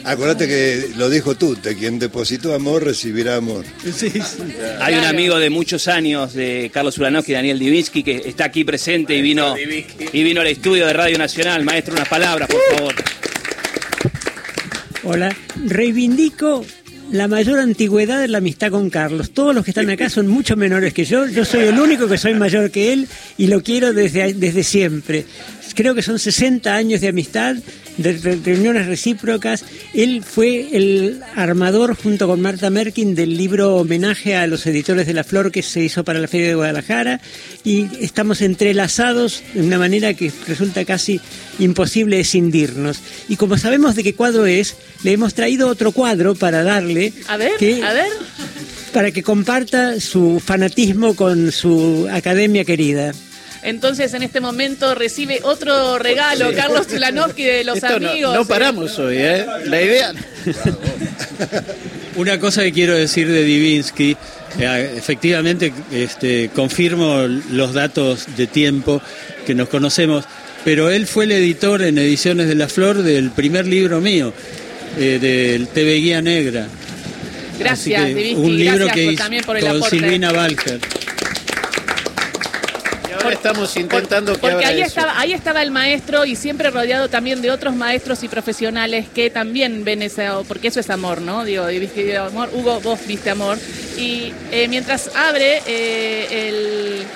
Acuérdate 0.07 0.47
que 0.47 0.91
lo 0.95 1.09
dijo 1.09 1.35
tú, 1.35 1.57
de 1.61 1.75
quien 1.75 1.99
depositó 1.99 2.53
amor 2.53 2.85
recibirá 2.85 3.35
amor. 3.35 3.65
sí, 3.83 4.09
sí. 4.09 4.21
Hay 4.79 4.95
un 4.95 5.03
amigo 5.03 5.37
de 5.37 5.49
muchos 5.49 5.89
años 5.89 6.33
de 6.33 6.71
Carlos 6.73 6.97
Ulanowski, 6.97 7.33
Daniel 7.33 7.59
Divinsky, 7.59 8.03
que 8.03 8.23
está 8.25 8.45
aquí 8.45 8.63
presente 8.63 9.17
y 9.17 9.21
vino, 9.21 9.53
y 9.57 10.23
vino 10.23 10.39
al 10.39 10.47
estudio 10.47 10.87
de 10.87 10.93
Radio 10.93 11.17
Nacional. 11.17 11.65
Maestro, 11.65 11.93
unas 11.93 12.07
palabras, 12.07 12.47
por 12.47 12.61
favor. 12.77 12.95
Hola, 15.03 15.35
reivindico 15.65 16.65
la 17.11 17.27
mayor 17.27 17.59
antigüedad 17.59 18.19
de 18.19 18.27
la 18.27 18.39
amistad 18.39 18.71
con 18.71 18.89
Carlos. 18.89 19.31
Todos 19.31 19.55
los 19.55 19.63
que 19.63 19.71
están 19.71 19.89
acá 19.89 20.09
son 20.09 20.27
mucho 20.27 20.55
menores 20.55 20.93
que 20.93 21.05
yo. 21.05 21.27
Yo 21.27 21.45
soy 21.45 21.61
el 21.61 21.79
único 21.79 22.07
que 22.07 22.17
soy 22.17 22.33
mayor 22.33 22.71
que 22.71 22.93
él 22.93 23.07
y 23.37 23.47
lo 23.47 23.61
quiero 23.63 23.93
desde, 23.93 24.33
desde 24.33 24.63
siempre. 24.63 25.25
Creo 25.77 25.93
que 25.93 26.01
son 26.01 26.17
60 26.17 26.73
años 26.73 27.01
de 27.01 27.07
amistad, 27.09 27.55
de 27.97 28.13
re- 28.13 28.39
reuniones 28.43 28.87
recíprocas. 28.87 29.63
Él 29.93 30.23
fue 30.23 30.69
el 30.75 31.21
armador 31.35 31.95
junto 31.95 32.25
con 32.27 32.41
Marta 32.41 32.71
Merkin 32.71 33.13
del 33.13 33.37
libro 33.37 33.75
Homenaje 33.77 34.35
a 34.35 34.47
los 34.47 34.65
editores 34.65 35.05
de 35.05 35.13
la 35.13 35.23
Flor 35.23 35.51
que 35.51 35.61
se 35.61 35.81
hizo 35.83 36.03
para 36.03 36.19
la 36.19 36.27
Feria 36.27 36.47
de 36.47 36.55
Guadalajara 36.55 37.21
y 37.63 37.85
estamos 38.03 38.41
entrelazados 38.41 39.43
de 39.53 39.61
una 39.61 39.77
manera 39.77 40.15
que 40.15 40.31
resulta 40.47 40.83
casi 40.83 41.21
imposible 41.59 42.19
escindirnos. 42.19 42.99
Y 43.29 43.35
como 43.35 43.55
sabemos 43.59 43.95
de 43.95 44.03
qué 44.03 44.15
cuadro 44.15 44.47
es, 44.47 44.75
le 45.03 45.11
hemos 45.11 45.35
traído 45.35 45.67
otro 45.67 45.91
cuadro 45.91 46.33
para 46.33 46.63
darle. 46.63 47.13
A 47.27 47.37
ver, 47.37 47.51
que 47.59 47.83
a 47.83 47.93
ver. 47.93 48.09
para 48.93 49.11
que 49.11 49.21
comparta 49.21 49.99
su 49.99 50.41
fanatismo 50.43 51.15
con 51.15 51.51
su 51.51 52.07
academia 52.11 52.65
querida. 52.65 53.13
Entonces, 53.63 54.13
en 54.13 54.23
este 54.23 54.39
momento 54.39 54.95
recibe 54.95 55.39
otro 55.43 55.97
regalo, 55.99 56.51
Carlos 56.55 56.87
Tulanovsky 56.87 57.43
de 57.43 57.63
los 57.63 57.77
Esto 57.77 57.95
amigos. 57.95 58.33
No, 58.33 58.45
paramos 58.45 58.97
hoy, 58.99 59.17
¿eh? 59.17 59.45
La 59.65 59.81
idea. 59.81 60.13
Una 62.15 62.39
cosa 62.39 62.63
que 62.63 62.71
quiero 62.71 62.95
decir 62.95 63.27
de 63.27 63.43
Divinsky, 63.43 64.17
eh, 64.59 64.93
efectivamente 64.97 65.71
este, 65.91 66.49
confirmo 66.53 67.27
los 67.51 67.73
datos 67.73 68.25
de 68.35 68.47
tiempo 68.47 69.01
que 69.45 69.53
nos 69.53 69.69
conocemos, 69.69 70.25
pero 70.65 70.89
él 70.89 71.05
fue 71.05 71.25
el 71.25 71.31
editor 71.33 71.83
en 71.83 71.97
Ediciones 71.99 72.47
de 72.47 72.55
la 72.55 72.67
Flor 72.67 73.03
del 73.03 73.29
primer 73.31 73.67
libro 73.67 74.01
mío, 74.01 74.33
eh, 74.97 75.19
del 75.21 75.67
TV 75.67 75.95
Guía 75.95 76.21
Negra. 76.23 76.67
Gracias, 77.59 78.07
Divinsky, 78.07 78.33
un 78.35 78.57
libro 78.57 78.85
gracias 78.85 78.95
que 78.95 79.03
por- 79.03 79.13
hizo 79.13 79.23
también 79.23 79.43
por 79.43 79.57
el 79.57 79.63
con 79.65 79.75
aporte. 79.77 79.99
Silvina 79.99 80.31
Balker. 80.31 80.79
Ahora 83.23 83.35
estamos 83.35 83.75
intentando 83.77 84.33
que 84.33 84.39
Porque 84.39 84.65
ahí 84.65 84.81
eso. 84.81 84.87
estaba, 84.89 85.19
ahí 85.19 85.33
estaba 85.33 85.61
el 85.61 85.71
maestro 85.71 86.25
y 86.25 86.35
siempre 86.35 86.69
rodeado 86.69 87.09
también 87.09 87.41
de 87.41 87.51
otros 87.51 87.75
maestros 87.75 88.23
y 88.23 88.27
profesionales 88.27 89.07
que 89.13 89.29
también 89.29 89.83
ven 89.83 90.01
ese, 90.01 90.27
porque 90.47 90.69
eso 90.69 90.79
es 90.79 90.89
amor, 90.89 91.21
¿no? 91.21 91.43
Digo, 91.43 91.65
viste 91.67 92.17
amor, 92.17 92.49
Hugo, 92.53 92.79
vos 92.81 92.99
viste 93.07 93.29
amor. 93.29 93.57
Y 93.97 94.33
eh, 94.51 94.67
mientras 94.67 95.11
abre 95.15 95.61
eh, 95.65 96.47
el, 96.49 97.07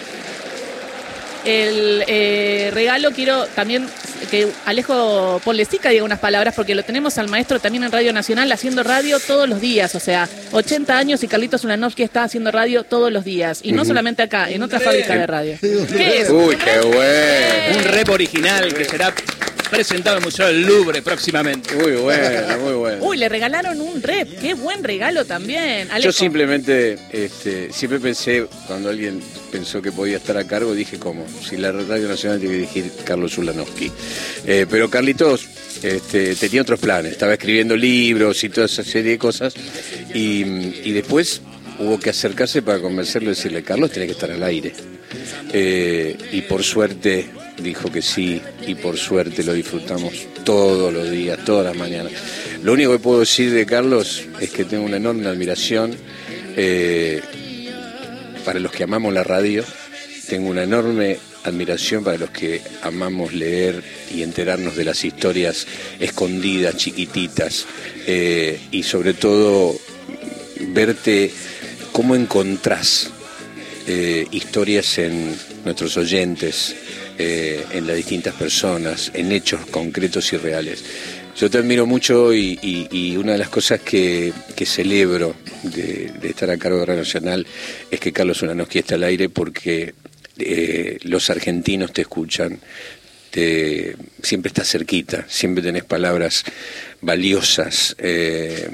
el 1.46 2.04
eh, 2.08 2.70
regalo, 2.74 3.12
quiero 3.12 3.46
también 3.48 3.88
que 4.30 4.48
Alejo 4.66 5.42
Polesica 5.44 5.90
diga 5.90 6.04
unas 6.04 6.20
palabras, 6.20 6.54
porque 6.56 6.76
lo 6.76 6.84
tenemos 6.84 7.18
al 7.18 7.28
maestro 7.28 7.60
también 7.60 7.84
en 7.84 7.92
Radio 7.92 8.14
Nacional 8.14 8.52
haciendo 8.52 8.84
radio 8.84 9.20
todos 9.20 9.50
los 9.50 9.60
días, 9.60 9.94
o 9.96 10.00
sea, 10.00 10.30
80 10.52 10.98
años 10.98 11.24
y 11.24 11.28
Carlitos 11.28 11.64
Ulanovsky 11.64 12.04
está 12.04 12.24
haciendo 12.24 12.52
radio 12.52 12.84
todos 12.84 13.12
los 13.12 13.26
días, 13.26 13.60
y 13.64 13.72
no 13.72 13.84
solamente 13.84 14.22
acá, 14.22 14.50
en 14.50 14.64
otra 14.64 14.80
fábrica 14.80 15.16
de 15.16 15.28
radio. 15.28 15.58
¿Qué 15.60 16.22
es? 16.22 16.30
Uy, 16.30 16.56
qué 16.56 16.80
bueno. 16.80 17.78
Un 17.78 17.84
rep 17.84 18.10
original 18.10 18.74
que 18.74 18.86
será 18.86 19.14
presentado 19.72 20.18
en 20.18 20.24
el 20.24 20.26
Museo 20.26 20.48
del 20.48 20.62
Louvre 20.64 21.02
próximamente. 21.02 21.74
Muy 21.76 21.94
bueno, 21.94 22.58
muy 22.60 22.74
bueno. 22.74 23.04
Uy, 23.04 23.18
le 23.18 23.30
regalaron 23.30 23.80
un 23.80 24.02
rep, 24.04 24.40
qué 24.40 24.54
buen 24.54 24.84
regalo 24.84 25.26
también. 25.26 25.90
Alejo. 25.90 26.10
Yo 26.10 26.12
simplemente, 26.12 27.00
este, 27.12 27.72
siempre 27.72 28.00
pensé, 28.00 28.46
cuando 28.68 28.90
alguien 28.90 29.22
pensó 29.52 29.82
que 29.82 29.92
podía 29.92 30.18
estar 30.18 30.38
a 30.38 30.46
cargo, 30.46 30.76
dije 30.76 31.00
cómo, 31.00 31.26
si 31.48 31.58
la 31.58 31.72
Radio 31.72 32.08
Nacional 32.08 32.40
tiene 32.40 32.54
que 32.54 32.60
dirigir 32.60 32.92
Carlos 33.06 33.38
Ulanowski. 33.38 33.92
Eh, 34.46 34.66
pero 34.70 34.90
Carlitos 34.90 35.48
este, 35.82 36.36
tenía 36.36 36.62
otros 36.62 36.80
planes, 36.80 37.14
estaba 37.14 37.34
escribiendo 37.34 37.76
libros 37.76 38.44
y 38.44 38.50
toda 38.50 38.66
esa 38.66 38.84
serie 38.84 39.12
de 39.12 39.18
cosas, 39.18 39.54
y, 40.14 40.44
y 40.84 40.92
después 40.92 41.42
hubo 41.80 42.00
que 42.00 42.10
acercarse 42.12 42.62
para 42.62 42.80
convencerlo 42.80 43.32
y 43.32 43.36
decirle, 43.36 43.64
Carlos, 43.64 43.92
tiene 43.92 44.06
que 44.06 44.14
estar 44.14 44.30
al 44.30 44.44
aire. 44.44 44.74
Eh, 45.54 46.16
y 46.32 46.42
por 46.42 46.64
suerte 46.64 47.30
dijo 47.58 47.92
que 47.92 48.02
sí, 48.02 48.42
y 48.66 48.76
por 48.76 48.98
suerte 48.98 49.44
lo 49.44 49.54
disfrutamos 49.54 50.14
todos 50.44 50.94
los 50.94 51.10
días, 51.10 51.44
todas 51.46 51.66
las 51.66 51.76
mañanas. 51.76 52.14
Lo 52.64 52.74
único 52.74 52.92
que 52.92 53.00
puedo 53.00 53.20
decir 53.22 53.52
de 53.52 53.66
Carlos 53.66 54.24
es 54.40 54.52
que 54.52 54.66
tengo 54.66 54.86
una 54.86 54.98
enorme 54.98 55.28
admiración 55.28 55.96
eh, 56.56 57.22
para 58.46 58.60
los 58.60 58.72
que 58.72 58.84
amamos 58.84 59.14
la 59.14 59.24
radio, 59.24 59.64
tengo 60.28 60.50
una 60.50 60.64
enorme 60.64 61.18
admiración 61.44 62.04
para 62.04 62.18
los 62.18 62.30
que 62.30 62.62
amamos 62.84 63.34
leer 63.34 63.84
y 64.14 64.22
enterarnos 64.22 64.76
de 64.76 64.86
las 64.86 65.04
historias 65.04 65.68
escondidas, 66.00 66.78
chiquititas, 66.78 67.66
eh, 68.06 68.60
y 68.72 68.84
sobre 68.84 69.14
todo 69.14 69.76
verte 70.68 71.32
cómo 71.92 72.16
encontrás 72.16 73.10
eh, 73.88 74.26
historias 74.32 74.98
en 75.00 75.36
nuestros 75.66 75.98
oyentes, 75.98 76.76
eh, 77.24 77.64
en 77.74 77.86
las 77.86 77.96
distintas 77.96 78.34
personas, 78.34 79.12
en 79.14 79.32
hechos 79.32 79.68
concretos 79.68 80.34
y 80.34 80.38
reales. 80.38 80.84
Yo 81.38 81.52
te 81.52 81.60
admiro 81.60 81.86
mucho 81.86 82.34
y, 82.34 83.16
una 83.16 83.34
de 83.34 83.38
las 83.38 83.50
cosas 83.50 83.80
que, 83.82 84.34
celebro 84.66 85.36
de, 85.62 86.12
estar 86.24 86.50
a 86.50 86.58
cargo 86.58 86.80
de 86.80 86.86
Radio 86.88 87.02
Nacional 87.02 87.46
es 87.92 88.00
que 88.00 88.12
Carlos 88.12 88.42
Ulanowski 88.42 88.80
está 88.80 88.96
al 88.96 89.04
aire 89.04 89.30
porque 89.30 89.94
eh, 90.40 90.98
los 91.04 91.30
argentinos 91.30 91.94
te 91.94 92.02
escuchan, 92.02 92.60
te, 93.30 93.96
siempre 94.24 94.50
estás 94.50 94.68
cerquita, 94.68 95.26
siempre 95.30 95.64
tenés 95.64 95.84
palabras 95.84 96.44
valiosas. 97.02 97.96
eh, 98.00 98.68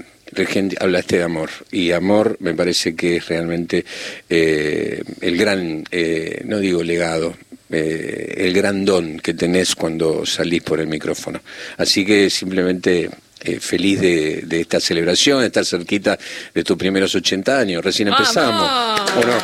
hablaste 0.79 1.17
de 1.17 1.23
amor 1.23 1.49
y 1.69 1.91
amor 1.91 2.37
me 2.39 2.53
parece 2.53 2.95
que 2.95 3.17
es 3.17 3.27
realmente 3.27 3.85
el 4.29 5.37
gran, 5.37 5.83
eh, 5.91 6.41
no 6.45 6.59
digo 6.59 6.81
legado, 6.83 7.35
eh, 7.69 8.35
el 8.37 8.53
gran 8.53 8.85
don 8.85 9.19
que 9.19 9.33
tenés 9.33 9.75
cuando 9.75 10.25
salís 10.25 10.63
por 10.63 10.79
el 10.79 10.87
micrófono. 10.87 11.41
Así 11.77 12.05
que 12.05 12.29
simplemente 12.29 13.09
eh, 13.41 13.59
feliz 13.59 14.01
de, 14.01 14.41
de 14.45 14.61
esta 14.61 14.79
celebración, 14.79 15.41
de 15.41 15.47
estar 15.47 15.65
cerquita 15.65 16.17
de 16.53 16.63
tus 16.63 16.77
primeros 16.77 17.13
80 17.13 17.59
años. 17.59 17.83
Recién 17.83 18.07
empezamos. 18.07 19.01
¿O 19.15 19.21
no? 19.21 19.37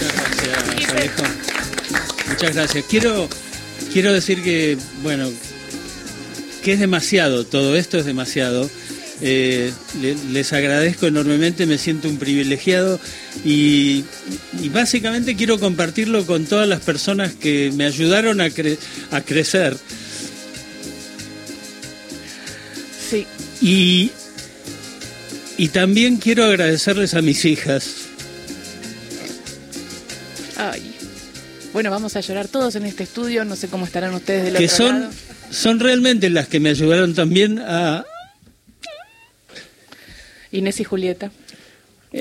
Gracias, 0.00 0.90
Alejo. 0.90 1.22
Muchas 2.28 2.54
gracias. 2.54 2.84
Quiero, 2.88 3.28
quiero 3.92 4.12
decir 4.12 4.42
que, 4.42 4.78
bueno, 5.02 5.30
que 6.62 6.72
es 6.72 6.80
demasiado, 6.80 7.44
todo 7.44 7.76
esto 7.76 7.98
es 7.98 8.06
demasiado. 8.06 8.70
Eh, 9.20 9.72
le- 10.02 10.16
les 10.32 10.52
agradezco 10.52 11.06
enormemente, 11.06 11.66
me 11.66 11.78
siento 11.78 12.08
un 12.08 12.18
privilegiado 12.18 12.98
y, 13.44 14.04
y 14.60 14.68
básicamente 14.70 15.36
quiero 15.36 15.58
compartirlo 15.60 16.26
con 16.26 16.46
todas 16.46 16.68
las 16.68 16.80
personas 16.80 17.32
que 17.32 17.70
me 17.74 17.84
ayudaron 17.86 18.40
a, 18.40 18.48
cre- 18.48 18.76
a 19.12 19.20
crecer. 19.20 19.76
Sí. 23.08 23.26
Y, 23.60 24.10
y 25.56 25.68
también 25.68 26.16
quiero 26.16 26.44
agradecerles 26.44 27.14
a 27.14 27.22
mis 27.22 27.44
hijas. 27.44 27.86
Ay. 30.56 30.90
Bueno, 31.72 31.90
vamos 31.90 32.14
a 32.16 32.20
llorar 32.20 32.48
todos 32.48 32.76
en 32.76 32.84
este 32.86 33.02
estudio, 33.02 33.44
no 33.44 33.56
sé 33.56 33.68
cómo 33.68 33.84
estarán 33.84 34.14
ustedes 34.14 34.44
del 34.44 34.56
que 34.56 34.64
otro 34.66 34.76
son, 34.76 35.00
lado. 35.00 35.12
son 35.50 35.80
realmente 35.80 36.30
las 36.30 36.46
que 36.48 36.60
me 36.60 36.70
ayudaron 36.70 37.14
también 37.14 37.58
a, 37.58 38.04
Inés 40.54 40.80
y 40.80 40.84
Julieta. 40.84 41.30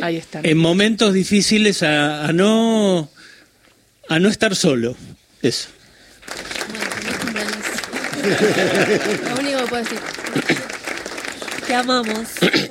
Ahí 0.02 0.18
están. 0.18 0.44
en 0.44 0.58
momentos 0.58 1.14
difíciles 1.14 1.84
a, 1.84 2.26
a 2.26 2.34
no 2.34 3.12
a 4.10 4.20
no 4.20 4.28
estar 4.28 4.56
solo. 4.56 4.96
Eso. 5.42 5.70
Lo 8.24 9.42
único 9.42 9.60
que 9.60 9.68
puedo 9.68 9.84
decir. 9.84 10.00
Te 11.68 11.76
amamos. 11.76 12.28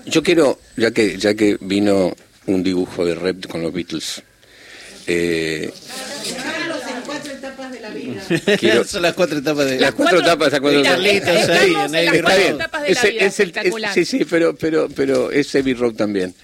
Yo 0.06 0.22
quiero, 0.22 0.58
ya 0.76 0.90
que, 0.90 1.16
ya 1.16 1.34
que 1.34 1.56
vino 1.60 2.14
un 2.46 2.62
dibujo 2.62 3.04
de 3.04 3.14
rep 3.14 3.46
con 3.46 3.62
los 3.62 3.72
Beatles, 3.72 4.22
eh, 5.06 5.72
Quiero- 8.58 8.84
Son 8.84 9.02
las 9.02 9.14
cuatro 9.14 9.38
etapas 9.38 9.66
de 9.66 9.78
Las 9.80 9.92
cuatro 9.94 10.20
etapas, 10.20 10.52
las 10.52 10.60
cuatro 10.60 10.80
etapas. 10.80 10.98
Bien. 12.38 12.54
etapas 12.54 12.82
de 12.82 12.88
la 12.94 13.00
Ese- 13.00 13.10
vida, 13.10 13.24
es 13.26 13.40
el- 13.40 13.52
es- 13.56 13.74
sí, 13.94 14.04
sí, 14.04 14.24
pero, 14.24 14.54
pero, 14.56 14.88
pero 14.94 15.30
es 15.30 15.54
Abbey 15.54 15.74
Road 15.74 15.94
también. 15.94 16.34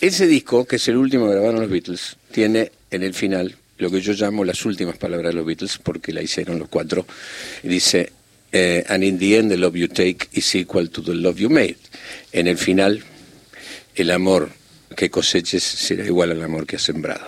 Ese 0.00 0.26
disco, 0.26 0.64
que 0.64 0.76
es 0.76 0.88
el 0.88 0.96
último 0.96 1.26
que 1.26 1.32
grabaron 1.32 1.60
los 1.60 1.70
Beatles, 1.70 2.16
tiene 2.30 2.70
en 2.90 3.02
el 3.02 3.14
final 3.14 3.56
lo 3.78 3.90
que 3.90 4.00
yo 4.00 4.12
llamo 4.12 4.44
las 4.44 4.64
últimas 4.64 4.96
palabras 4.96 5.30
de 5.32 5.36
los 5.36 5.46
Beatles, 5.46 5.78
porque 5.82 6.12
la 6.12 6.22
hicieron 6.22 6.58
los 6.58 6.68
cuatro. 6.68 7.06
Y 7.62 7.68
dice, 7.68 8.12
eh, 8.52 8.84
and 8.88 9.02
in 9.04 9.18
the 9.18 9.36
end 9.38 9.50
the 9.50 9.56
love 9.56 9.74
you 9.76 9.88
take 9.88 10.28
is 10.32 10.54
equal 10.54 10.88
to 10.90 11.02
the 11.02 11.14
love 11.14 11.36
you 11.38 11.50
made. 11.50 11.76
En 12.32 12.46
el 12.46 12.58
final, 12.58 13.02
el 13.94 14.10
amor 14.10 14.50
que 14.96 15.10
coseches 15.10 15.62
será 15.64 16.04
igual 16.04 16.30
al 16.30 16.42
amor 16.42 16.66
que 16.66 16.76
has 16.76 16.82
sembrado. 16.82 17.26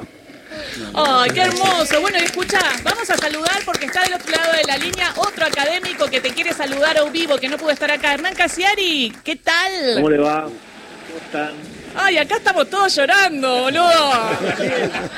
¡Ay, 0.94 1.30
qué 1.30 1.42
hermoso! 1.42 2.00
Bueno, 2.00 2.18
y 2.18 2.24
escucha, 2.24 2.58
vamos 2.82 3.08
a 3.10 3.16
saludar 3.16 3.60
porque 3.64 3.86
está 3.86 4.02
del 4.02 4.14
otro 4.14 4.30
lado 4.30 4.52
de 4.52 4.64
la 4.64 4.76
línea 4.76 5.12
otro 5.16 5.46
académico 5.46 6.06
que 6.06 6.20
te 6.20 6.30
quiere 6.30 6.52
saludar 6.52 6.98
a 6.98 7.04
vivo, 7.04 7.38
que 7.38 7.48
no 7.48 7.56
pudo 7.56 7.70
estar 7.70 7.90
acá. 7.90 8.14
Hernán 8.14 8.34
Casiari, 8.34 9.12
¿qué 9.24 9.36
tal? 9.36 9.94
¿Cómo 9.94 10.10
le 10.10 10.18
va? 10.18 10.42
¿Cómo 10.42 11.18
están? 11.24 11.54
Ay, 11.96 12.18
acá 12.18 12.36
estamos 12.36 12.70
todos 12.70 12.94
llorando, 12.94 13.62
boludo. 13.62 14.12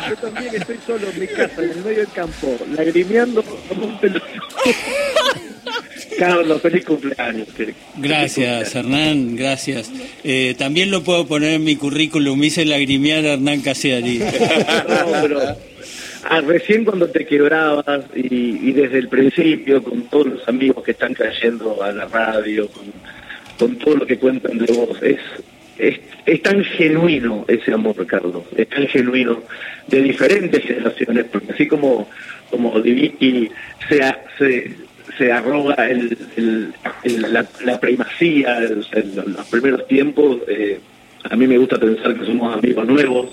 Yo 0.08 0.16
también 0.16 0.54
estoy 0.54 0.80
solo 0.86 1.08
en 1.10 1.20
mi 1.20 1.26
casa, 1.26 1.62
en 1.62 1.70
el 1.70 1.84
medio 1.84 1.98
del 1.98 2.12
campo, 2.12 2.58
lagrimeando 2.74 3.42
como 3.42 3.86
un 3.86 4.00
pelotudo. 4.00 4.30
Carlos, 6.18 6.60
feliz 6.60 6.84
cumpleaños. 6.84 7.48
Feliz 7.48 7.74
Gracias, 7.96 8.74
Hernán, 8.74 9.36
gracias. 9.36 9.90
Eh, 10.24 10.54
también 10.58 10.90
lo 10.90 11.02
puedo 11.02 11.26
poner 11.26 11.54
en 11.54 11.64
mi 11.64 11.76
currículum, 11.76 12.42
hice 12.42 12.64
lagrimear 12.64 13.24
a 13.26 13.32
Hernán. 13.34 13.62
No, 13.62 15.22
pero 15.22 15.40
ah, 16.24 16.40
recién 16.40 16.84
cuando 16.84 17.08
te 17.08 17.26
quebrabas 17.26 18.04
y, 18.14 18.68
y 18.68 18.72
desde 18.72 18.98
el 18.98 19.08
principio 19.08 19.82
con 19.82 20.02
todos 20.02 20.26
los 20.26 20.48
amigos 20.48 20.82
que 20.84 20.92
están 20.92 21.14
cayendo 21.14 21.82
a 21.82 21.92
la 21.92 22.06
radio, 22.06 22.68
con, 22.68 22.84
con 23.58 23.76
todo 23.78 23.96
lo 23.96 24.06
que 24.06 24.18
cuentan 24.18 24.58
de 24.58 24.72
vos, 24.72 25.02
es 25.02 25.18
es, 25.78 26.00
es 26.26 26.42
tan 26.42 26.62
genuino 26.64 27.44
ese 27.48 27.72
amor, 27.72 28.06
Carlos, 28.06 28.44
es 28.56 28.68
tan 28.68 28.86
genuino 28.86 29.42
de 29.88 30.02
diferentes 30.02 30.62
generaciones, 30.62 31.24
porque 31.24 31.52
así 31.52 31.66
como, 31.66 32.08
como 32.50 32.80
se, 32.82 33.50
se, 34.38 34.76
se 35.18 35.30
arroga 35.32 35.74
el, 35.88 36.16
el- 36.36 36.72
la, 37.32 37.46
la 37.64 37.80
primacía 37.80 38.60
los 38.60 39.46
primeros 39.50 39.86
tiempos, 39.88 40.38
eh, 40.48 40.80
a 41.30 41.36
mí 41.36 41.46
me 41.46 41.58
gusta 41.58 41.78
pensar 41.78 42.14
que 42.18 42.24
somos 42.26 42.56
amigos 42.56 42.86
nuevos, 42.86 43.28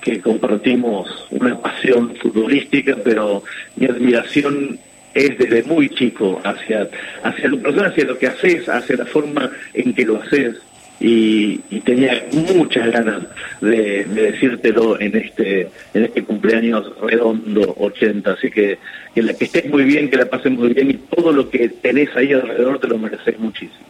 que 0.00 0.20
compartimos 0.20 1.08
una 1.30 1.58
pasión 1.60 2.14
futbolística, 2.16 2.96
pero 3.02 3.42
mi 3.76 3.86
admiración 3.86 4.78
es 5.14 5.38
desde 5.38 5.62
muy 5.62 5.88
chico 5.90 6.40
hacia, 6.44 6.88
hacia 7.22 7.48
hacia 7.86 8.04
lo 8.04 8.18
que 8.18 8.26
haces, 8.26 8.68
hacia 8.68 8.96
la 8.96 9.06
forma 9.06 9.50
en 9.72 9.94
que 9.94 10.04
lo 10.04 10.20
haces. 10.20 10.56
Y, 11.00 11.60
y 11.70 11.80
tenía 11.80 12.24
muchas 12.54 12.90
ganas 12.92 13.24
de, 13.60 14.04
de 14.04 14.32
decírtelo 14.32 14.98
en 15.00 15.16
este 15.16 15.68
en 15.92 16.04
este 16.04 16.22
cumpleaños 16.22 16.92
redondo 17.00 17.74
80 17.78 18.30
así 18.30 18.48
que 18.48 18.78
que, 19.12 19.22
la, 19.22 19.34
que 19.34 19.44
estés 19.46 19.68
muy 19.68 19.82
bien 19.82 20.08
que 20.08 20.16
la 20.16 20.26
pases 20.26 20.52
muy 20.52 20.72
bien 20.72 20.92
y 20.92 20.94
todo 20.94 21.32
lo 21.32 21.50
que 21.50 21.68
tenés 21.68 22.14
ahí 22.14 22.32
alrededor 22.32 22.78
te 22.78 22.86
lo 22.86 22.98
mereces 22.98 23.38
muchísimo 23.40 23.84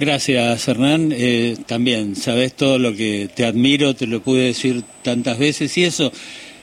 Gracias, 0.00 0.66
Hernán. 0.66 1.12
Eh, 1.14 1.58
también, 1.66 2.16
sabes 2.16 2.54
todo 2.54 2.78
lo 2.78 2.94
que 2.96 3.28
te 3.34 3.44
admiro, 3.44 3.94
te 3.94 4.06
lo 4.06 4.22
pude 4.22 4.46
decir 4.46 4.82
tantas 5.02 5.38
veces 5.38 5.76
y 5.76 5.84
eso. 5.84 6.10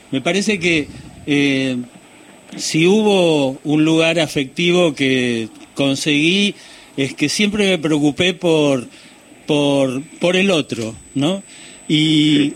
Me 0.10 0.22
parece 0.22 0.58
que 0.58 0.88
eh, 1.28 1.78
si 2.56 2.88
hubo 2.88 3.60
un 3.64 3.86
lugar 3.86 4.20
afectivo 4.20 4.96
que 4.96 5.50
conseguí, 5.76 6.56
es 6.98 7.14
que 7.14 7.30
siempre 7.30 7.70
me 7.70 7.78
preocupé 7.78 8.34
por, 8.34 8.88
por, 9.48 10.04
por 10.20 10.36
el 10.36 10.52
otro, 10.52 10.96
¿no? 11.16 11.42
Y 11.88 12.54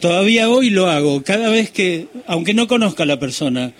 todavía 0.00 0.50
hoy 0.50 0.70
lo 0.70 0.88
hago. 0.88 1.22
Cada 1.22 1.48
vez 1.48 1.70
que, 1.70 2.08
aunque 2.26 2.52
no 2.52 2.66
conozca 2.66 3.04
a 3.04 3.06
la 3.06 3.18
persona, 3.18 3.72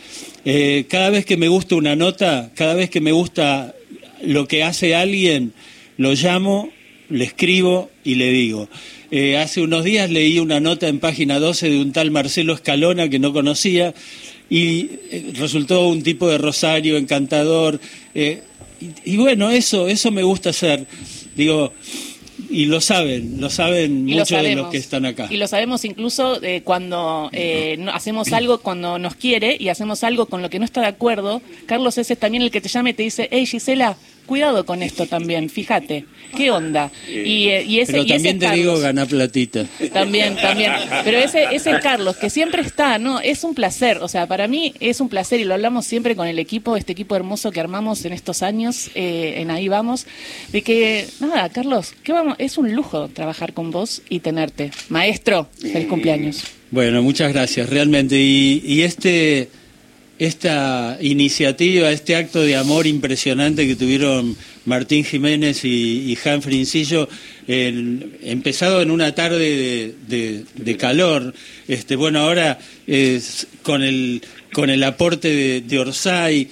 eh, 0.45 0.87
cada 0.89 1.11
vez 1.11 1.27
que 1.27 1.37
me 1.37 1.49
gusta 1.49 1.75
una 1.75 1.97
nota, 1.97 2.51
cada 2.55 2.75
vez 2.75 2.89
que 2.89 3.01
me 3.01 3.13
gusta 3.13 3.75
lo 4.23 4.49
que 4.49 4.63
hace 4.63 4.95
alguien, 4.95 5.53
lo 5.99 6.13
llamo, 6.15 6.71
le 7.11 7.25
escribo 7.25 7.91
y 8.05 8.15
le 8.15 8.31
digo. 8.31 8.69
Eh, 9.11 9.37
hace 9.37 9.61
unos 9.61 9.85
días 9.85 10.11
leí 10.11 10.39
una 10.39 10.59
nota 10.59 10.89
en 10.89 10.99
página 10.99 11.39
12 11.39 11.71
de 11.71 11.81
un 11.81 11.93
tal 11.93 12.11
Marcelo 12.11 12.55
Escalona 12.55 13.09
que 13.09 13.19
no 13.19 13.33
conocía 13.33 13.95
y 14.51 14.91
eh, 15.11 15.33
resultó 15.37 15.87
un 15.89 16.03
tipo 16.03 16.29
de 16.29 16.39
Rosario 16.39 16.97
encantador. 16.97 17.81
Y, 18.81 19.15
y 19.15 19.17
bueno, 19.17 19.51
eso, 19.51 19.89
eso 19.89 20.11
me 20.11 20.23
gusta 20.23 20.51
hacer. 20.51 20.87
Digo, 21.35 21.73
y 22.51 22.67
lo 22.67 22.81
saben, 22.81 23.41
lo 23.41 23.49
saben 23.51 24.09
Y 24.09 24.13
lo 24.13 24.19
muchos 24.21 24.43
de 24.43 24.55
los 24.55 24.71
que 24.71 24.77
están 24.77 25.07
acá. 25.07 25.27
Y 25.31 25.37
lo 25.39 25.49
sabemos 25.49 25.85
incluso 25.85 26.41
eh, 26.43 26.61
cuando 26.63 27.29
eh, 27.33 27.77
no- 27.79 27.91
hacemos 27.93 28.33
algo 28.33 28.59
cuando 28.59 28.99
nos 28.99 29.15
quiere 29.17 29.57
y 29.59 29.69
hacemos 29.69 30.05
algo 30.05 30.27
con 30.27 30.43
lo 30.43 30.51
que 30.51 30.59
no 30.59 30.65
está 30.65 30.81
de 30.83 30.87
acuerdo. 30.89 31.41
Carlos 31.67 31.97
ese 31.99 32.13
es 32.13 32.19
también 32.19 32.43
el 32.43 32.51
que 32.51 32.61
te 32.61 32.69
llama 32.69 32.91
y 32.91 32.95
te 32.95 33.03
dice, 33.03 33.29
hey 33.33 33.47
Gisela, 33.47 33.97
cuidado 34.27 34.67
con 34.67 34.83
esto 34.83 35.07
también, 35.07 35.49
fíjate, 35.49 36.05
¿qué 36.37 36.51
onda? 36.51 36.91
Y, 37.09 37.49
eh, 37.49 37.65
y 37.65 37.81
ese, 37.81 37.93
Pero 37.93 38.05
y 38.05 38.13
ese 38.13 38.29
también 38.29 38.43
es 38.43 38.51
te 38.51 38.57
digo, 38.57 38.79
gana 38.79 39.07
platita. 39.07 39.65
También, 39.93 40.37
también. 40.37 40.73
Pero 41.05 41.19
ese, 41.19 41.45
ese 41.53 41.71
es 41.71 41.81
Carlos, 41.81 42.17
que 42.17 42.31
siempre 42.31 42.63
está, 42.63 42.99
¿no? 42.99 43.21
Es 43.21 43.45
un 43.45 43.55
placer. 43.55 43.99
O 44.03 44.09
sea, 44.09 44.27
para 44.27 44.49
mí 44.49 44.75
es 44.81 45.01
un 45.01 45.09
placer 45.09 45.41
y 45.41 45.45
lo 45.45 45.55
hablamos 45.55 45.87
siempre 45.87 46.17
con 46.17 46.27
el 46.27 46.39
equipo, 46.39 46.77
este 46.77 46.93
equipo 46.93 47.17
hermoso 47.17 47.53
que 47.53 47.61
armamos 47.61 48.05
en 48.05 48.13
estos 48.13 48.43
años, 48.43 48.91
eh, 48.95 49.35
en 49.39 49.51
Ahí 49.51 49.69
Vamos, 49.69 50.07
de 50.53 50.63
que, 50.63 51.07
nada, 51.21 51.49
Carlos, 51.49 51.95
¿qué 52.03 52.13
vamos? 52.13 52.37
es 52.39 52.59
un 52.59 52.75
lujo 52.75 53.09
trabajar 53.09 53.53
con 53.53 53.71
vos 53.71 54.03
y 54.09 54.21
tenerte. 54.21 54.71
Maestro, 54.89 55.49
feliz 55.61 55.89
cumpleaños. 55.89 56.45
Bueno, 56.71 57.03
muchas 57.03 57.33
gracias, 57.33 57.71
realmente. 57.71 58.17
Y, 58.17 58.63
y 58.65 58.83
este, 58.83 59.49
esta 60.19 60.97
iniciativa, 61.01 61.91
este 61.91 62.17
acto 62.17 62.41
de 62.41 62.57
amor 62.57 62.87
impresionante 62.87 63.67
que 63.67 63.77
tuvieron 63.77 64.37
Martín 64.65 65.05
Jiménez 65.05 65.65
y, 65.65 66.13
y 66.13 66.19
Han 66.29 66.41
Frincillo, 66.43 67.09
el- 67.47 68.19
empezado 68.23 68.81
en 68.83 68.91
una 68.91 69.15
tarde 69.15 69.39
de, 69.39 69.95
de- 70.09 70.45
de 70.55 70.77
calor, 70.77 71.35
este, 71.69 71.97
bueno, 71.97 72.21
ahora 72.21 72.59
es 72.87 73.47
con 73.63 73.83
el 73.83 74.23
con 74.53 74.71
el 74.71 74.83
aporte 74.85 75.29
de, 75.29 75.61
de 75.61 75.79
Orsay, 75.79 76.49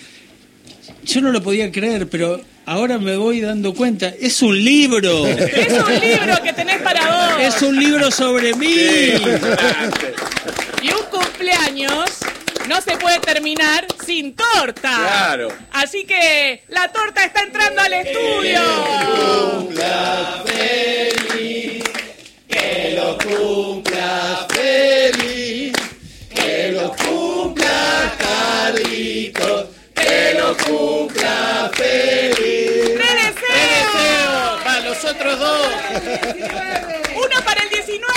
yo 1.06 1.20
no 1.22 1.30
lo 1.32 1.42
podía 1.42 1.72
creer, 1.72 2.06
pero 2.08 2.42
ahora 2.66 2.98
me 2.98 3.16
voy 3.16 3.40
dando 3.40 3.72
cuenta, 3.72 4.12
es 4.20 4.42
un 4.42 4.62
libro. 4.62 5.26
Es 5.28 5.72
un 5.72 6.00
libro 6.00 6.42
que 6.42 6.52
tenés 6.52 6.82
para 6.82 7.00
vos. 7.36 7.42
Es 7.42 7.62
un 7.62 7.78
libro 7.78 8.10
sobre 8.10 8.54
mí. 8.56 8.66
Y 10.82 10.88
un 10.88 11.04
cumpleaños 11.10 12.10
no 12.68 12.80
se 12.80 12.96
puede 12.96 13.18
terminar 13.20 13.86
sin 14.04 14.34
torta. 14.34 14.96
Claro. 14.96 15.48
Así 15.72 16.04
que 16.04 16.62
la 16.68 16.90
torta 16.92 17.24
está 17.24 17.42
entrando 17.42 17.82
al 17.82 17.92
estudio. 17.92 18.60
Que 22.48 22.94
lo 22.96 23.18
cumpla 23.18 24.46
feliz, 24.50 25.72
que 26.34 26.72
lo 26.72 26.92
cumpla 26.96 28.14
Carlitos, 28.18 29.66
que 29.94 30.36
lo 30.38 30.56
cumpla 30.56 31.70
feliz. 31.74 32.94
¡Te 32.94 33.14
deseo! 33.14 34.58
Para 34.64 34.80
los 34.80 35.04
otros 35.04 35.38
dos. 35.38 35.68
¡Uno 37.16 37.44
para 37.44 37.62
el 37.62 37.68
19! 37.70 38.13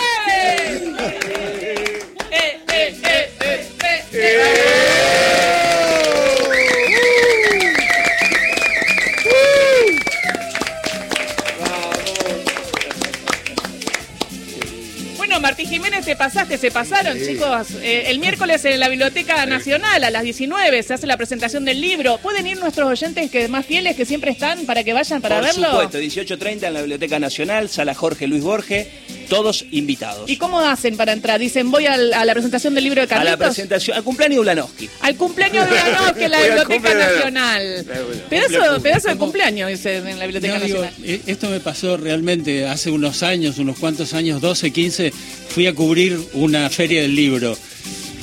Pasaste, 16.17 16.57
se 16.57 16.71
pasaron, 16.71 17.17
chicos. 17.17 17.67
Eh, 17.81 18.05
el 18.07 18.19
miércoles 18.19 18.63
en 18.65 18.79
la 18.79 18.89
Biblioteca 18.89 19.45
Nacional 19.45 20.03
a 20.03 20.09
las 20.09 20.23
19 20.23 20.83
se 20.83 20.93
hace 20.93 21.07
la 21.07 21.17
presentación 21.17 21.63
del 21.65 21.79
libro. 21.79 22.17
¿Pueden 22.17 22.45
ir 22.47 22.57
nuestros 22.59 22.89
oyentes 22.89 23.29
que 23.31 23.47
más 23.47 23.65
fieles 23.65 23.95
que 23.95 24.05
siempre 24.05 24.31
están 24.31 24.65
para 24.65 24.83
que 24.83 24.93
vayan 24.93 25.21
para 25.21 25.37
Por 25.37 25.45
verlo? 25.45 25.69
supuesto, 25.69 25.99
18.30 25.99 26.67
en 26.67 26.73
la 26.73 26.79
Biblioteca 26.81 27.19
Nacional, 27.19 27.69
Sala 27.69 27.93
Jorge 27.93 28.27
Luis 28.27 28.43
Borges, 28.43 28.87
todos 29.29 29.65
invitados. 29.71 30.29
¿Y 30.29 30.37
cómo 30.37 30.59
hacen 30.59 30.97
para 30.97 31.13
entrar? 31.13 31.39
Dicen, 31.39 31.69
voy 31.71 31.85
al- 31.85 32.13
a 32.13 32.25
la 32.25 32.33
presentación 32.33 32.73
del 32.75 32.83
libro 32.85 33.01
de 33.01 33.05
A 33.05 33.07
Carlitos. 33.07 33.39
la 33.39 33.45
presentación, 33.47 33.97
al 33.97 34.03
cumpleaños 34.03 34.35
de 34.37 34.41
Ulanowski. 34.41 34.89
Al 35.01 35.15
cumpleaños 35.15 35.65
de 35.65 35.71
Ulanowski 35.73 36.23
en 36.23 36.31
la 36.31 36.37
Voy 36.39 36.47
al 36.47 36.51
Biblioteca 36.67 36.73
cumpleaños. 36.73 37.15
Nacional. 37.15 37.85
Pedazo, 38.29 38.81
pedazo 38.81 39.09
de 39.09 39.15
cumpleaños, 39.17 39.69
dice, 39.69 39.97
en 39.97 40.19
la 40.19 40.25
Biblioteca 40.25 40.59
No, 40.59 40.65
digo, 40.65 40.81
Nacional. 40.81 41.09
eh, 41.09 41.21
esto 41.27 41.49
me 41.49 41.59
pasó 41.59 41.97
realmente 41.97 42.65
hace 42.67 42.89
unos 42.91 43.23
años, 43.23 43.57
unos 43.57 43.77
cuantos 43.77 44.13
años, 44.13 44.41
12, 44.41 44.71
15, 44.71 45.11
fui 45.49 45.67
a 45.67 45.73
cubrir 45.73 46.19
una 46.33 46.69
feria 46.69 47.01
del 47.01 47.15
libro. 47.15 47.57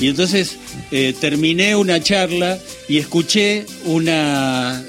Y 0.01 0.09
entonces 0.09 0.57
eh, 0.97 1.13
terminé 1.21 1.75
una 1.75 2.01
charla 2.01 2.57
y 2.87 2.99
escuché 2.99 3.67
una, 3.85 4.81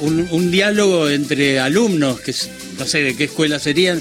un, 0.00 0.26
un 0.30 0.50
diálogo 0.50 1.10
entre 1.10 1.60
alumnos, 1.60 2.18
que 2.20 2.34
no 2.78 2.86
sé 2.86 3.02
de 3.02 3.14
qué 3.14 3.24
escuela 3.24 3.58
serían, 3.58 4.00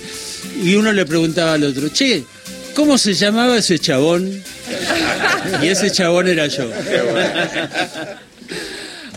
y 0.64 0.76
uno 0.76 0.94
le 0.94 1.06
preguntaba 1.06 1.56
al 1.56 1.66
otro, 1.66 1.90
che, 1.90 2.24
¿cómo 2.76 2.98
se 2.98 3.14
llamaba 3.14 3.58
ese 3.58 3.78
chabón? 3.78 4.42
Y 5.62 5.68
ese 5.68 5.92
chabón 5.92 6.30
era 6.30 6.48
yo. 6.48 6.72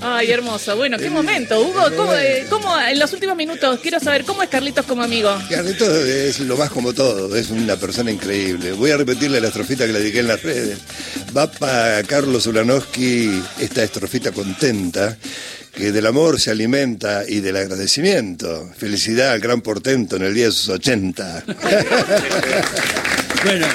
Ay, 0.04 0.32
hermoso. 0.32 0.76
Bueno, 0.76 0.98
qué 0.98 1.08
momento. 1.10 1.60
Hugo, 1.60 1.84
¿cómo, 1.96 2.14
eh, 2.14 2.44
cómo, 2.50 2.76
en 2.80 2.98
los 2.98 3.12
últimos 3.12 3.36
minutos, 3.36 3.78
quiero 3.80 4.00
saber, 4.00 4.24
¿cómo 4.24 4.42
es 4.42 4.48
Carlitos 4.48 4.84
como 4.84 5.02
amigo? 5.02 5.32
Carlitos 5.48 5.88
es 5.88 6.40
lo 6.40 6.56
más 6.56 6.70
como 6.70 6.92
todo, 6.92 7.34
es 7.36 7.50
una 7.50 7.76
persona 7.76 8.10
increíble. 8.10 8.72
Voy 8.72 8.90
a 8.90 8.96
repetirle 8.96 9.40
la 9.40 9.48
estrofita 9.48 9.86
que 9.86 9.92
le 9.92 10.00
dediqué 10.00 10.18
en 10.20 10.28
las 10.28 10.42
redes. 10.42 10.78
Va 11.36 11.50
para 11.50 12.02
Carlos 12.02 12.46
Ulanowski 12.46 13.42
esta 13.60 13.84
estrofita 13.84 14.32
contenta, 14.32 15.16
que 15.72 15.92
del 15.92 16.06
amor 16.06 16.40
se 16.40 16.50
alimenta 16.50 17.22
y 17.26 17.40
del 17.40 17.56
agradecimiento. 17.56 18.70
Felicidad 18.76 19.32
al 19.32 19.40
gran 19.40 19.60
portento 19.60 20.16
en 20.16 20.22
el 20.22 20.34
día 20.34 20.46
de 20.46 20.52
sus 20.52 20.68
80. 20.68 21.44
Bueno, 23.44 23.66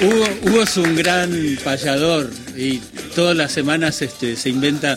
Hugo, 0.00 0.24
Hugo 0.42 0.62
es 0.62 0.76
un 0.78 0.96
gran 0.96 1.58
payador 1.62 2.30
y 2.56 2.80
todas 3.18 3.36
las 3.36 3.50
semanas 3.50 4.00
este, 4.00 4.36
se 4.36 4.48
inventa 4.48 4.96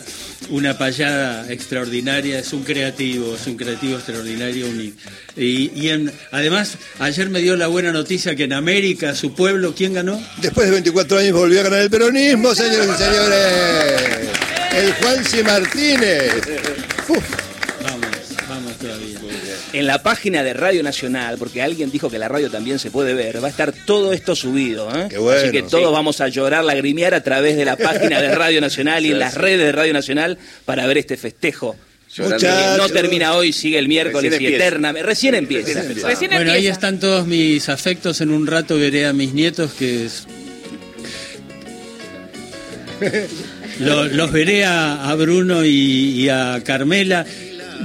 una 0.50 0.78
payada 0.78 1.50
extraordinaria, 1.52 2.38
es 2.38 2.52
un 2.52 2.62
creativo, 2.62 3.34
es 3.34 3.48
un 3.48 3.56
creativo 3.56 3.96
extraordinario. 3.96 4.66
un- 4.68 4.94
y 5.34 5.90
además, 6.30 6.74
ayer 7.00 7.28
me 7.30 7.40
dio 7.40 7.56
la 7.56 7.66
buena 7.66 7.90
noticia 7.90 8.36
que 8.36 8.44
en 8.44 8.52
América, 8.52 9.16
su 9.16 9.34
pueblo, 9.34 9.74
¿quién 9.76 9.94
ganó? 9.94 10.22
Después 10.40 10.66
de 10.68 10.70
24 10.70 11.18
años 11.18 11.32
volvió 11.32 11.58
a 11.58 11.62
ganar 11.64 11.80
el 11.80 11.90
peronismo, 11.90 12.54
señores 12.54 12.90
y 12.94 13.02
señores. 13.02 14.28
El 14.72 14.92
Juanci 14.92 15.42
Martínez. 15.42 16.32
Uf. 17.08 17.51
En 19.72 19.86
la 19.86 20.02
página 20.02 20.42
de 20.42 20.52
Radio 20.52 20.82
Nacional, 20.82 21.38
porque 21.38 21.62
alguien 21.62 21.90
dijo 21.90 22.10
que 22.10 22.18
la 22.18 22.28
radio 22.28 22.50
también 22.50 22.78
se 22.78 22.90
puede 22.90 23.14
ver, 23.14 23.42
va 23.42 23.46
a 23.46 23.50
estar 23.50 23.72
todo 23.72 24.12
esto 24.12 24.36
subido. 24.36 24.90
¿eh? 24.94 25.06
Qué 25.08 25.16
bueno. 25.18 25.40
Así 25.40 25.50
que 25.50 25.62
todos 25.62 25.90
vamos 25.92 26.20
a 26.20 26.28
llorar, 26.28 26.62
lagrimear 26.64 27.14
a 27.14 27.22
través 27.22 27.56
de 27.56 27.64
la 27.64 27.76
página 27.76 28.20
de 28.20 28.34
Radio 28.34 28.60
Nacional 28.60 29.06
y 29.06 29.12
en 29.12 29.18
las 29.18 29.34
redes 29.34 29.60
de 29.66 29.72
Radio 29.72 29.94
Nacional 29.94 30.36
para 30.66 30.86
ver 30.86 30.98
este 30.98 31.16
festejo. 31.16 31.74
No 32.18 32.88
termina 32.90 33.32
hoy, 33.34 33.54
sigue 33.54 33.78
el 33.78 33.88
miércoles 33.88 34.30
Recién 34.32 34.42
y 34.42 34.46
empieza. 34.46 34.66
eternamente. 34.66 35.06
Recién 35.06 35.34
empieza. 35.34 35.82
Recién 36.06 36.30
Bueno, 36.32 36.52
ahí 36.52 36.66
están 36.66 37.00
todos 37.00 37.26
mis 37.26 37.70
afectos. 37.70 38.20
En 38.20 38.30
un 38.30 38.46
rato 38.46 38.76
veré 38.76 39.06
a 39.06 39.14
mis 39.14 39.32
nietos 39.32 39.72
que 39.72 40.04
es- 40.04 40.26
Lo- 43.80 44.04
los 44.06 44.30
veré 44.30 44.64
a, 44.64 45.08
a 45.08 45.14
Bruno 45.14 45.64
y, 45.64 45.70
y 45.70 46.28
a 46.28 46.60
Carmela. 46.64 47.24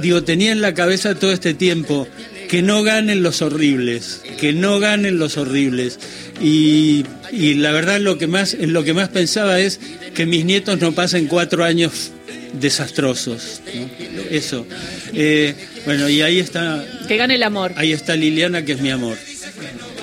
Digo, 0.00 0.22
tenía 0.22 0.52
en 0.52 0.60
la 0.60 0.74
cabeza 0.74 1.14
todo 1.14 1.32
este 1.32 1.54
tiempo 1.54 2.06
que 2.48 2.62
no 2.62 2.82
ganen 2.82 3.22
los 3.22 3.42
horribles, 3.42 4.22
que 4.40 4.52
no 4.52 4.78
ganen 4.80 5.18
los 5.18 5.36
horribles. 5.36 5.98
Y, 6.40 7.04
y 7.32 7.54
la 7.54 7.72
verdad 7.72 8.00
lo 8.00 8.16
que 8.18 8.26
más, 8.26 8.54
lo 8.58 8.84
que 8.84 8.94
más 8.94 9.08
pensaba 9.10 9.60
es 9.60 9.80
que 10.14 10.24
mis 10.26 10.44
nietos 10.44 10.80
no 10.80 10.92
pasen 10.92 11.26
cuatro 11.26 11.64
años 11.64 12.12
desastrosos. 12.60 13.60
¿no? 13.74 14.22
Eso. 14.30 14.66
Eh, 15.12 15.54
bueno, 15.84 16.08
y 16.08 16.22
ahí 16.22 16.38
está, 16.38 16.84
Que 17.06 17.16
gane 17.16 17.34
el 17.34 17.42
amor. 17.42 17.72
ahí 17.76 17.92
está 17.92 18.16
Liliana, 18.16 18.64
que 18.64 18.72
es 18.72 18.80
mi 18.80 18.90
amor. 18.90 19.18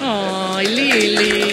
Ay, 0.01 0.67
Lili. 0.67 1.44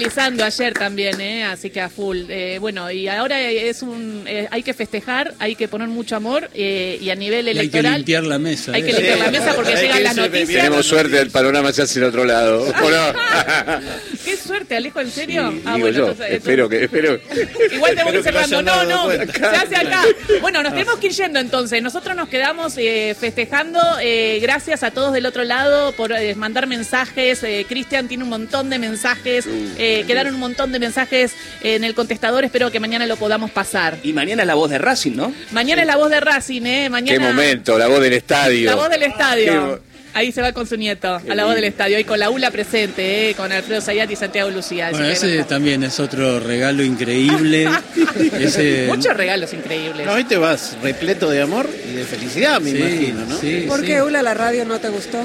Fiscalizando 0.00 0.44
ayer 0.44 0.74
también, 0.74 1.20
¿eh? 1.20 1.44
así 1.44 1.70
que 1.70 1.80
a 1.80 1.88
full. 1.88 2.18
Eh, 2.28 2.58
bueno, 2.60 2.90
y 2.90 3.08
ahora 3.08 3.40
es 3.40 3.82
un, 3.82 4.24
eh, 4.26 4.48
hay 4.50 4.62
que 4.62 4.74
festejar, 4.74 5.34
hay 5.38 5.54
que 5.54 5.68
poner 5.68 5.88
mucho 5.88 6.16
amor 6.16 6.48
eh, 6.54 6.98
y 7.00 7.10
a 7.10 7.14
nivel 7.14 7.46
Y 7.46 7.50
hay 7.50 7.54
que 7.54 7.60
electoral 7.60 7.96
limpiar 7.96 8.24
la 8.24 8.38
mesa. 8.38 8.72
hay 8.72 8.82
que 8.82 8.90
¿eh? 8.90 8.94
limpiar 8.94 9.18
la 9.18 9.30
mesa 9.30 9.54
porque 9.54 9.74
llegan 9.76 10.02
las 10.02 10.16
noticias. 10.16 10.48
Tenemos 10.48 10.86
suerte, 10.86 11.20
el 11.20 11.30
panorama 11.30 11.72
se 11.72 11.82
hace 11.82 11.98
en 11.98 12.06
otro 12.06 12.24
lado. 12.24 12.62
¿O 12.62 12.90
no? 12.90 13.12
Qué 14.24 14.36
suerte, 14.36 14.59
Alejo, 14.76 15.00
¿en 15.00 15.10
serio? 15.10 15.50
Sí, 15.50 15.62
ah, 15.64 15.74
digo 15.74 15.86
bueno, 15.86 15.98
yo, 15.98 16.08
entonces- 16.10 16.34
espero 16.34 16.68
que, 16.68 16.84
espero. 16.84 17.18
Igual 17.72 17.94
tengo 17.96 18.10
que 18.10 18.16
ir 18.18 18.22
cerrando. 18.22 18.62
No, 18.62 18.84
no, 18.84 19.10
se 19.10 19.22
hace 19.56 19.76
acá. 19.76 20.02
Bueno, 20.40 20.62
nos 20.62 20.72
tenemos 20.72 20.96
que 20.98 21.06
ir 21.08 21.12
yendo 21.12 21.38
entonces. 21.40 21.82
Nosotros 21.82 22.14
nos 22.16 22.28
quedamos 22.28 22.74
eh, 22.78 23.14
festejando. 23.18 23.80
eh, 24.00 24.38
gracias 24.42 24.82
a 24.82 24.90
todos 24.90 25.12
del 25.12 25.26
otro 25.26 25.44
lado 25.44 25.92
por 25.92 26.12
eh, 26.12 26.34
mandar 26.34 26.66
mensajes. 26.66 27.42
Eh, 27.42 27.66
Cristian 27.68 28.08
tiene 28.08 28.24
un 28.24 28.30
montón 28.30 28.70
de 28.70 28.78
mensajes. 28.78 29.46
eh, 29.78 30.04
quedaron 30.06 30.34
un 30.34 30.40
montón 30.40 30.72
de 30.72 30.78
mensajes 30.78 31.32
en 31.62 31.84
el 31.84 31.94
contestador. 31.94 32.44
Espero 32.44 32.70
que 32.70 32.80
mañana 32.80 33.06
lo 33.06 33.16
podamos 33.16 33.50
pasar. 33.50 33.96
Y 34.02 34.12
mañana 34.12 34.42
es 34.42 34.46
la 34.46 34.54
voz 34.54 34.70
de 34.70 34.78
Racing, 34.78 35.12
¿no? 35.16 35.32
Mañana 35.52 35.82
es 35.82 35.86
la 35.86 35.96
voz 35.96 36.10
de 36.10 36.20
Racing, 36.20 36.62
¿eh? 36.66 36.88
Mañana. 36.90 37.18
Qué 37.18 37.24
momento, 37.24 37.78
la 37.78 37.86
voz 37.88 38.00
del 38.00 38.12
estadio. 38.14 38.70
La 38.70 38.76
voz 38.76 38.88
del 38.90 39.02
estadio. 39.02 39.82
Ahí 40.12 40.32
se 40.32 40.42
va 40.42 40.52
con 40.52 40.66
su 40.66 40.76
nieto, 40.76 41.20
a 41.28 41.34
la 41.34 41.44
voz 41.44 41.54
del 41.54 41.64
estadio. 41.64 41.98
Y 41.98 42.04
con 42.04 42.18
la 42.18 42.30
ULA 42.30 42.50
presente, 42.50 43.30
¿eh? 43.30 43.34
con 43.34 43.50
Alfredo 43.52 43.80
Sayat 43.80 44.10
y 44.10 44.16
Santiago 44.16 44.50
Lucía. 44.50 44.90
Bueno, 44.90 45.06
ese 45.06 45.36
no- 45.38 45.46
también 45.46 45.84
es 45.84 46.00
otro 46.00 46.40
regalo 46.40 46.82
increíble. 46.82 47.68
Ese- 48.38 48.86
Muchos 48.88 49.16
regalos 49.16 49.52
increíbles. 49.52 50.04
No, 50.06 50.12
hoy 50.14 50.24
te 50.24 50.36
vas 50.36 50.76
repleto 50.82 51.30
de 51.30 51.42
amor 51.42 51.68
y 51.88 51.92
de 51.94 52.04
felicidad, 52.04 52.60
me 52.60 52.72
Sí, 52.72 52.76
imagino, 52.78 53.24
¿no? 53.26 53.38
sí, 53.38 53.64
¿Por 53.68 53.80
sí. 53.80 53.86
qué, 53.86 54.02
Ula, 54.02 54.22
la 54.22 54.34
radio 54.34 54.64
no 54.64 54.80
te 54.80 54.88
gustó? 54.88 55.18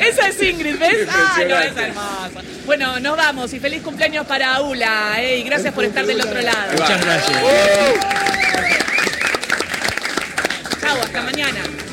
Esa 0.00 0.28
es 0.28 0.42
Ingrid, 0.42 0.78
¿ves? 0.78 1.08
Ah, 1.10 1.40
no, 1.48 1.58
es 1.58 1.76
hermosa. 1.76 2.30
Bueno, 2.66 3.00
nos 3.00 3.16
vamos 3.16 3.52
y 3.54 3.58
feliz 3.60 3.82
cumpleaños 3.82 4.26
para 4.26 4.60
Ula, 4.60 5.14
¿eh? 5.18 5.38
y 5.38 5.42
gracias 5.44 5.72
por 5.72 5.84
estar 5.84 6.04
del 6.06 6.20
otro 6.20 6.40
lado. 6.40 6.72
Muchas 6.72 7.04
gracias. 7.04 7.42
Hasta 11.00 11.22
mañana. 11.22 11.91